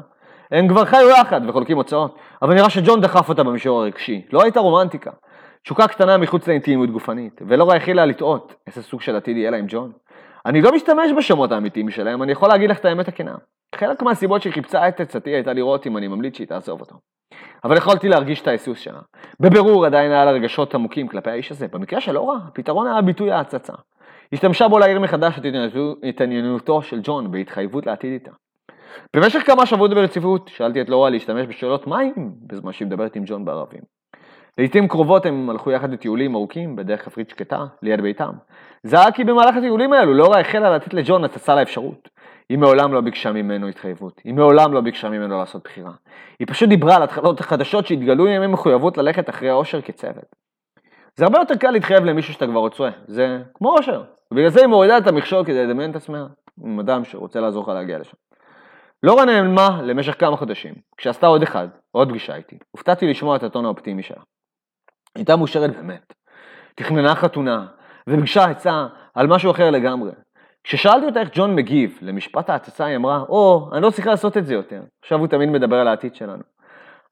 הם 0.50 0.68
כבר 0.68 0.84
חיו 0.84 1.10
יחד 1.10 1.40
וחולקים 1.48 1.76
הוצאות, 1.76 2.18
אבל 2.42 2.54
נראה 2.54 2.70
שג'ון 2.70 3.00
דחף 3.00 3.28
אותה 3.28 3.42
במישור 3.42 3.80
הרגשי. 3.80 4.22
לא 4.32 4.42
הייתה 4.42 4.60
רומנטיקה. 4.60 5.10
תשוקה 5.62 5.88
קטנה 5.88 6.16
מחוץ 6.16 6.48
לאינטימיות 6.48 6.90
גופנית, 6.90 7.42
ולא 7.46 7.72
הכילה 7.72 8.06
לטעות 8.06 8.54
איזה 8.66 8.82
סוג 8.82 9.00
של 9.00 9.16
עתיד 9.16 9.36
יהיה 9.36 9.50
לה 9.50 9.56
עם 9.56 9.64
ג'ון. 9.68 9.92
אני 10.46 10.62
לא 10.62 10.72
משתמש 10.72 11.10
בשמות 11.18 11.52
האמיתיים 11.52 11.90
שלהם, 11.90 12.22
אני 12.22 12.32
יכול 12.32 12.48
להגיד 12.48 12.70
לך 12.70 12.78
את 12.78 12.84
האמת 12.84 13.08
הכנה. 13.08 13.34
חלק 13.74 14.02
מהסיבות 14.02 14.42
שהיא 14.42 14.52
חיפשה 14.52 14.88
את 14.88 15.00
עצתי 15.00 15.30
הייתה 15.30 15.52
לראות 15.52 15.86
אם 15.86 15.96
אני 15.96 16.08
ממליץ 16.08 16.36
שהיא 16.36 16.46
תעזוב 16.46 16.80
אותו. 16.80 16.94
אבל 17.64 17.76
יכולתי 17.76 18.08
להרגיש 18.08 18.40
את 18.40 18.48
ההיסוס 18.48 18.78
שלה. 18.78 19.00
בבירור 19.40 19.86
עדיין 19.86 20.12
היה 20.12 20.24
לה 20.24 20.30
רגשות 20.30 20.74
עמוקים 20.74 21.08
כלפי 21.08 21.30
האיש 21.30 21.50
הזה. 21.50 21.66
במקרה 21.68 22.00
של 22.00 22.18
אורה, 22.18 22.38
הפתרון 22.48 22.86
היה 22.86 23.02
ביטוי 23.02 23.32
ההצצה. 23.32 23.72
השתמשה 24.32 24.68
בו 24.68 24.78
להעיר 24.78 25.00
מחדש 25.00 25.38
את 25.38 25.44
התעניינותו 26.02 26.82
של 26.82 27.00
ג'ון 27.02 27.30
בהתחייבות 27.30 27.86
לעתיד 27.86 28.12
איתה. 28.12 28.30
במשך 29.16 29.47
כמה 29.47 29.66
שבועות 29.66 29.95
ברציפות 29.95 30.50
שאלתי 30.54 30.80
את 30.80 30.88
לורה 30.88 31.11
להשתמש 31.11 31.47
בשאלות 31.47 31.87
מים 31.87 32.33
בזמן 32.47 32.73
שהיא 32.73 32.87
מדברת 32.87 33.16
עם 33.16 33.23
ג'ון 33.26 33.45
בערבים. 33.45 33.80
לעיתים 34.59 34.88
קרובות 34.88 35.26
הם 35.26 35.50
הלכו 35.50 35.71
יחד 35.71 35.92
לטיולים 35.92 36.35
ארוכים 36.35 36.76
בדרך 36.76 37.04
כפרית 37.04 37.30
שקטה 37.30 37.64
ליד 37.83 38.00
ביתם. 38.00 38.33
זה 38.83 39.00
היה 39.00 39.12
כי 39.12 39.25
במהלך 39.25 39.57
הטיולים 39.57 39.92
האלו 39.92 40.14
לורה 40.14 40.40
החלה 40.40 40.76
לתת 40.76 40.95
לג'ון 40.95 41.25
הצצה 41.25 41.54
לאפשרות. 41.54 42.09
היא 42.49 42.59
מעולם 42.59 42.92
לא 42.92 43.00
ביקשה 43.00 43.33
ממנו 43.33 43.68
התחייבות, 43.68 44.21
היא 44.25 44.35
מעולם 44.35 44.73
לא 44.73 44.80
ביקשה 44.80 45.09
ממנו 45.09 45.38
לעשות 45.38 45.64
בחירה. 45.64 45.92
היא 46.38 46.47
פשוט 46.50 46.68
דיברה 46.68 46.97
על 46.97 47.02
התחלות 47.02 47.40
החדשות 47.40 47.87
שהתגלו 47.87 48.26
עם 48.26 48.52
מחויבות 48.52 48.99
ללכת 48.99 49.30
אחרי 49.30 49.50
האושר 49.50 49.80
כצוות. 49.80 50.37
זה 51.16 51.25
הרבה 51.25 51.38
יותר 51.38 51.57
קל 51.57 51.71
להתחייב 51.71 52.04
למישהו 52.04 52.33
שאתה 52.33 52.47
כבר 52.47 52.61
רוצה, 52.61 52.88
זה 53.07 53.38
כמו 53.54 53.71
אושר. 53.71 54.02
ובגלל 54.33 54.49
זה 54.49 54.61
היא 54.61 54.66
מורידה 54.66 54.99
את 54.99 55.07
המכשול 55.07 55.45
כדי 55.45 55.66
לדמיין 55.66 55.90
את 55.90 55.97
עצמה 55.97 56.26
עם 56.64 56.80
אדם 56.80 57.04
שרוצה 57.04 57.40
לעזור 57.40 57.62
לך 57.62 57.68
להגיע 57.68 57.99
לשם. 57.99 58.16
לורה 59.02 59.24
נעלמה 59.24 59.80
למשך 59.82 60.20
כמה 60.20 60.36
חודשים. 60.36 60.74
כשעשתה 60.96 61.26
עוד 61.26 61.42
אחד, 61.42 61.68
עוד 61.90 62.08
פגישה 62.08 62.34
איתי, 62.34 62.58
הופתעתי 62.70 63.06
לשמוע 63.06 63.36
את 63.36 63.42
הטון 63.42 63.64
האופטימי 63.64 64.02
שלה. 64.02 64.22
הייתה 65.16 65.36
מאושרת 65.36 65.76
באמת. 65.76 66.14
תכננה 66.74 67.14
חתונה, 67.14 67.66
וביקשה 68.08 68.44
עצה 68.44 68.86
על 69.14 69.26
משהו 69.26 69.50
אחר 69.50 69.70
לגמרי. 69.70 70.10
כששאלתי 70.64 71.06
אותה 71.06 71.20
איך 71.20 71.28
ג'ון 71.32 71.54
מגיב 71.54 71.98
למשפט 72.02 72.50
ההצצה, 72.50 72.84
היא 72.84 72.96
אמרה, 72.96 73.24
או, 73.28 73.70
אני 73.72 73.82
לא 73.82 73.90
צריכה 73.90 74.10
לעשות 74.10 74.36
את 74.36 74.46
זה 74.46 74.54
יותר. 74.54 74.82
עכשיו 75.02 75.18
הוא 75.18 75.26
תמיד 75.26 75.48
מדבר 75.48 75.76
על 75.76 75.88
העתיד 75.88 76.14
שלנו. 76.14 76.42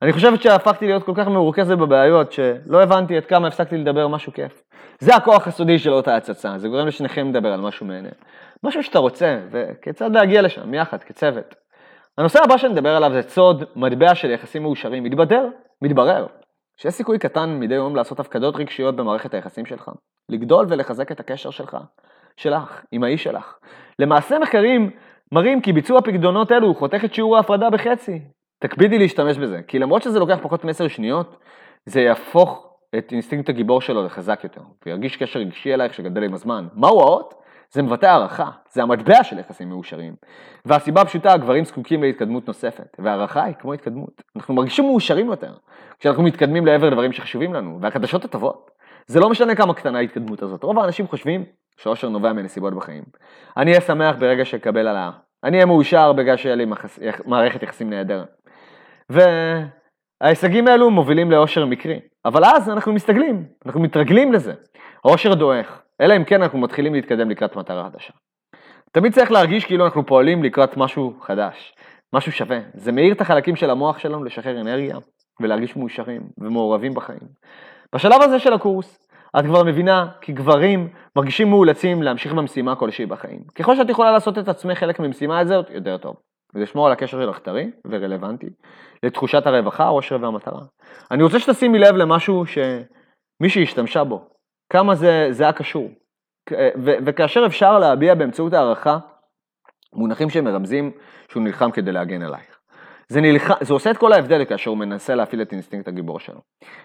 אני 0.02 0.12
חושבת 0.12 0.42
שהפכתי 0.42 0.86
להיות 0.86 1.02
כל 1.02 1.12
כך 1.14 1.28
מרוכזת 1.28 1.78
בבעיות, 1.78 2.32
שלא 2.32 2.82
הבנתי 2.82 3.16
עד 3.16 3.24
כמה 3.24 3.48
הפסקתי 3.48 3.76
לדבר 3.76 4.08
משהו 4.08 4.32
כיף. 4.32 4.62
זה 4.98 5.16
הכוח 5.16 5.46
הסודי 5.46 5.78
של 5.78 5.92
אותה 5.92 6.16
הצצה, 6.16 6.58
זה 6.58 6.68
גורם 6.68 6.86
לשניכם 6.86 7.28
לדבר 7.28 7.52
על 7.52 7.60
משהו 7.60 7.86
מעניין. 7.86 8.14
משהו 8.62 8.82
שאתה 8.82 8.98
רוצה, 8.98 9.40
וכיצד 9.50 10.12
להגיע 10.12 10.42
לשם, 10.42 10.74
יחד, 10.74 11.02
כצוות. 11.02 11.54
הנושא 12.18 12.44
הבא 12.44 12.56
שנדבר 12.56 12.96
עליו 12.96 13.12
זה 13.12 13.22
צוד, 13.22 13.64
מטבע 13.76 14.14
של 14.14 14.30
יחסים 14.30 14.62
מאושרים. 14.62 15.04
מתבדר, 15.04 15.48
מתברר, 15.82 16.26
שיש 16.76 16.94
סיכוי 16.94 17.18
קטן 17.18 17.58
מדי 17.60 17.74
יום 17.74 17.96
לעשות 17.96 18.20
הפקדות 18.20 18.56
רגשיות 18.56 18.96
במערכת 18.96 19.34
היחסים 19.34 19.66
שלך, 19.66 19.90
לגדול 20.28 20.66
ולחזק 20.68 21.12
את 21.12 21.20
הקשר 21.20 21.50
שלך, 21.50 21.76
שלך, 22.36 22.84
עם 22.92 23.04
האיש 23.04 23.24
שלך. 23.24 23.58
למעשה 23.98 24.38
מחקרים 24.38 24.90
מראים 25.32 25.60
כי 25.60 25.72
ביצוע 25.72 26.00
פקדונות 26.00 26.52
אלו 26.52 26.74
חותך 26.74 27.04
את 27.04 27.14
שיעור 27.14 27.36
ההפרדה 27.36 27.70
בחצי. 27.70 28.20
תקפידי 28.60 28.98
להשתמש 28.98 29.38
בזה, 29.38 29.60
כי 29.68 29.78
למרות 29.78 30.02
שזה 30.02 30.18
לוקח 30.18 30.38
פחות 30.42 30.64
מ-10 30.64 30.88
שניות, 30.88 31.36
זה 31.86 32.00
יהפוך 32.00 32.76
את 32.98 33.12
אינסטינקט 33.12 33.48
הגיבור 33.48 33.80
שלו 33.80 34.04
לחזק 34.04 34.40
יותר, 34.44 34.60
וירגיש 34.86 35.16
קשר 35.16 35.38
רגשי 35.38 35.74
אלייך 35.74 35.94
שגדל 35.94 36.24
עם 36.24 36.34
הזמן. 36.34 36.66
מהו 36.74 37.00
האות? 37.00 37.34
זה 37.76 37.82
מבטא 37.82 38.06
הערכה, 38.06 38.50
זה 38.72 38.82
המטבע 38.82 39.24
של 39.24 39.38
יחסים 39.38 39.68
מאושרים. 39.68 40.14
והסיבה 40.64 41.00
הפשוטה, 41.00 41.32
הגברים 41.32 41.64
זקוקים 41.64 42.02
להתקדמות 42.02 42.46
נוספת, 42.46 42.96
והערכה 42.98 43.44
היא 43.44 43.54
כמו 43.54 43.72
התקדמות. 43.72 44.22
אנחנו 44.36 44.54
מרגישים 44.54 44.84
מאושרים 44.84 45.26
יותר, 45.26 45.52
כשאנחנו 45.98 46.22
מתקדמים 46.22 46.66
לעבר 46.66 46.90
דברים 46.90 47.12
שחשובים 47.12 47.54
לנו, 47.54 47.78
והחדשות 47.80 48.24
הטובות. 48.24 48.70
זה 49.06 49.20
לא 49.20 49.30
משנה 49.30 49.54
כמה 49.54 49.74
קטנה 49.74 49.98
ההתקדמות 49.98 50.42
הזאת, 50.42 50.62
רוב 50.62 50.78
האנשים 50.78 51.06
חושבים 51.06 51.44
שאושר 51.76 52.08
נובע 52.08 52.32
מנסיבות 52.32 52.74
בחיים. 52.74 53.04
אני 53.56 53.70
אהיה 53.70 53.80
שמח 53.80 54.16
ברגע 54.18 54.44
שאקבל 54.44 54.86
העלאה. 54.86 55.10
אני 55.44 55.56
אהיה 55.56 55.66
מאושר 55.66 56.12
בגלל 56.12 56.36
שיהיה 56.36 56.56
לי 56.56 56.64
מחס... 56.64 56.98
מערכת 57.26 57.62
יחסים 57.62 57.90
נהדרת. 57.90 58.36
וההישגים 59.10 60.68
האלו 60.68 60.90
מובילים 60.90 61.30
לאושר 61.30 61.66
מקרי. 61.66 62.00
אבל 62.24 62.44
אז 62.44 62.70
אנחנו 62.70 62.92
מסתגלים, 62.92 63.44
אנחנו 63.66 63.80
מתרגלים 63.80 64.32
לזה. 64.32 64.52
האושר 65.04 65.34
דועך, 65.34 65.82
אלא 66.00 66.16
אם 66.16 66.24
כן 66.24 66.42
אנחנו 66.42 66.58
מתחילים 66.58 66.94
להתקדם 66.94 67.30
לקראת 67.30 67.56
מטרה 67.56 67.90
חדשה. 67.90 68.12
תמיד 68.92 69.14
צריך 69.14 69.30
להרגיש 69.30 69.64
כאילו 69.64 69.84
אנחנו 69.84 70.06
פועלים 70.06 70.42
לקראת 70.42 70.76
משהו 70.76 71.14
חדש, 71.20 71.74
משהו 72.12 72.32
שווה. 72.32 72.58
זה 72.74 72.92
מאיר 72.92 73.12
את 73.12 73.20
החלקים 73.20 73.56
של 73.56 73.70
המוח 73.70 73.98
שלנו 73.98 74.24
לשחרר 74.24 74.60
אנרגיה 74.60 74.96
ולהרגיש 75.40 75.76
מאושרים 75.76 76.22
ומעורבים 76.38 76.94
בחיים. 76.94 77.28
בשלב 77.94 78.22
הזה 78.22 78.38
של 78.38 78.52
הקורס, 78.52 79.08
את 79.38 79.44
כבר 79.44 79.64
מבינה 79.64 80.06
כי 80.20 80.32
גברים 80.32 80.88
מרגישים 81.16 81.50
מאולצים 81.50 82.02
להמשיך 82.02 82.32
במשימה 82.34 82.76
כלשהי 82.76 83.06
בחיים. 83.06 83.40
ככל 83.54 83.76
שאת 83.76 83.88
יכולה 83.88 84.12
לעשות 84.12 84.38
את 84.38 84.48
עצמך 84.48 84.78
חלק 84.78 85.00
ממשימה 85.00 85.38
הזאת, 85.38 85.70
יותר 85.70 85.96
טוב. 85.96 86.16
ולשמור 86.54 86.86
על 86.86 86.92
הקשר 86.92 87.22
שלך 87.22 87.38
טרי 87.38 87.70
ורלוונטי 87.86 88.46
לתחושת 89.02 89.46
הרווחה, 89.46 89.84
העושר 89.84 90.18
והמטרה. 90.20 90.60
אני 91.10 91.22
רוצה 91.22 91.38
שתשימי 91.38 91.78
לב 91.78 91.94
למשהו 91.96 92.44
שמישהי 92.46 93.62
השתמשה 93.62 94.04
בו, 94.04 94.28
כמה 94.70 94.94
זה, 94.94 95.28
זה 95.30 95.42
היה 95.42 95.52
קשור. 95.52 95.90
ו- 96.52 96.96
וכאשר 97.06 97.46
אפשר 97.46 97.78
להביע 97.78 98.14
באמצעות 98.14 98.52
הערכה 98.52 98.98
מונחים 99.92 100.30
שמרמזים 100.30 100.92
שהוא 101.30 101.42
נלחם 101.42 101.70
כדי 101.70 101.92
להגן 101.92 102.22
עלייך. 102.22 102.58
זה, 103.08 103.20
נלח... 103.20 103.62
זה 103.62 103.72
עושה 103.72 103.90
את 103.90 103.96
כל 103.96 104.12
ההבדל 104.12 104.44
כאשר 104.44 104.70
הוא 104.70 104.78
מנסה 104.78 105.14
להפעיל 105.14 105.42
את 105.42 105.52
אינסטינקט 105.52 105.88
הגיבור 105.88 106.20
שלו. 106.20 106.40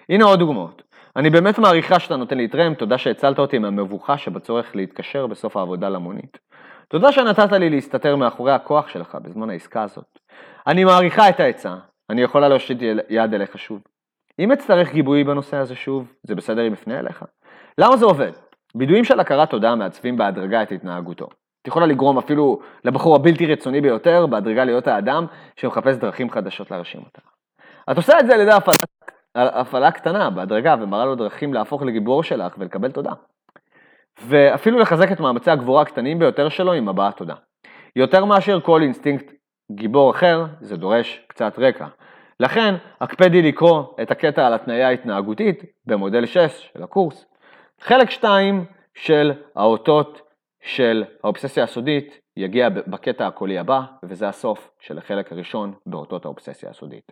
הנה 0.09 0.25
עוד 0.25 0.39
דוגמאות. 0.39 0.83
אני 1.15 1.29
באמת 1.29 1.59
מעריכה 1.59 1.99
שאתה 1.99 2.15
נותן 2.15 2.37
לי 2.37 2.47
טרמפ, 2.47 2.73
תודה 2.73 2.97
שהצלת 2.97 3.39
אותי 3.39 3.57
מהמבוכה 3.57 4.17
שבצורך 4.17 4.75
להתקשר 4.75 5.27
בסוף 5.27 5.57
העבודה 5.57 5.89
למונית. 5.89 6.37
תודה 6.87 7.11
שנתת 7.11 7.51
לי 7.51 7.69
להסתתר 7.69 8.15
מאחורי 8.15 8.51
הכוח 8.51 8.87
שלך 8.87 9.17
בזמן 9.21 9.49
העסקה 9.49 9.83
הזאת. 9.83 10.19
אני 10.67 10.83
מעריכה 10.83 11.29
את 11.29 11.39
העצה, 11.39 11.75
אני 12.09 12.21
יכולה 12.21 12.49
להושיט 12.49 12.77
יד 13.09 13.33
אליך 13.33 13.57
שוב. 13.57 13.81
אם 14.39 14.51
אצטרך 14.51 14.93
גיבוי 14.93 15.23
בנושא 15.23 15.57
הזה 15.57 15.75
שוב, 15.75 16.13
זה 16.23 16.35
בסדר 16.35 16.67
אם 16.67 16.73
אפנה 16.73 16.99
אליך. 16.99 17.25
למה 17.77 17.97
זה 17.97 18.05
עובד? 18.05 18.31
וידויים 18.75 19.03
של 19.03 19.19
הכרת 19.19 19.49
תודה 19.49 19.75
מעצבים 19.75 20.17
בהדרגה 20.17 20.63
את 20.63 20.71
התנהגותו. 20.71 21.27
את 21.61 21.67
יכולה 21.67 21.85
לגרום 21.85 22.17
אפילו 22.17 22.59
לבחור 22.85 23.15
הבלתי 23.15 23.45
רצוני 23.45 23.81
ביותר 23.81 24.25
בהדרגה 24.25 24.63
להיות 24.63 24.87
האדם 24.87 25.25
שמחפש 25.55 25.95
דרכים 25.95 26.29
חדשות 26.29 26.71
להרשים 26.71 27.01
אותך. 27.01 27.21
את 27.91 27.97
עושה 27.97 28.19
את 28.19 28.25
זה 28.27 28.33
על 28.33 28.41
ידי 28.41 28.51
הפעלה, 28.51 28.77
הפעלה 29.35 29.91
קטנה 29.91 30.29
בהדרגה 30.29 30.75
ומראה 30.81 31.05
לו 31.05 31.15
דרכים 31.15 31.53
להפוך 31.53 31.81
לגיבור 31.81 32.23
שלך 32.23 32.53
ולקבל 32.57 32.91
תודה. 32.91 33.11
ואפילו 34.27 34.79
לחזק 34.79 35.11
את 35.11 35.19
מאמצי 35.19 35.51
הגבורה 35.51 35.81
הקטנים 35.81 36.19
ביותר 36.19 36.49
שלו 36.49 36.73
עם 36.73 36.89
הבעת 36.89 37.17
תודה. 37.17 37.35
יותר 37.95 38.25
מאשר 38.25 38.59
כל 38.61 38.81
אינסטינקט 38.81 39.31
גיבור 39.71 40.11
אחר, 40.11 40.45
זה 40.61 40.77
דורש 40.77 41.25
קצת 41.27 41.59
רקע. 41.59 41.87
לכן, 42.39 42.75
הקפדי 43.01 43.41
לקרוא 43.41 43.83
את 44.01 44.11
הקטע 44.11 44.47
על 44.47 44.53
התניה 44.53 44.87
ההתנהגותית 44.87 45.63
במודל 45.85 46.25
6 46.25 46.69
של 46.73 46.83
הקורס. 46.83 47.30
חלק 47.81 48.09
2 48.09 48.65
של 48.93 49.31
האותות 49.55 50.21
של 50.61 51.03
האובססיה 51.23 51.63
הסודית 51.63 52.19
יגיע 52.37 52.69
בקטע 52.69 53.27
הקולי 53.27 53.57
הבא, 53.57 53.81
וזה 54.03 54.27
הסוף 54.27 54.71
של 54.79 54.97
החלק 54.97 55.31
הראשון 55.31 55.73
באותות 55.85 56.25
האובססיה 56.25 56.69
הסודית. 56.69 57.11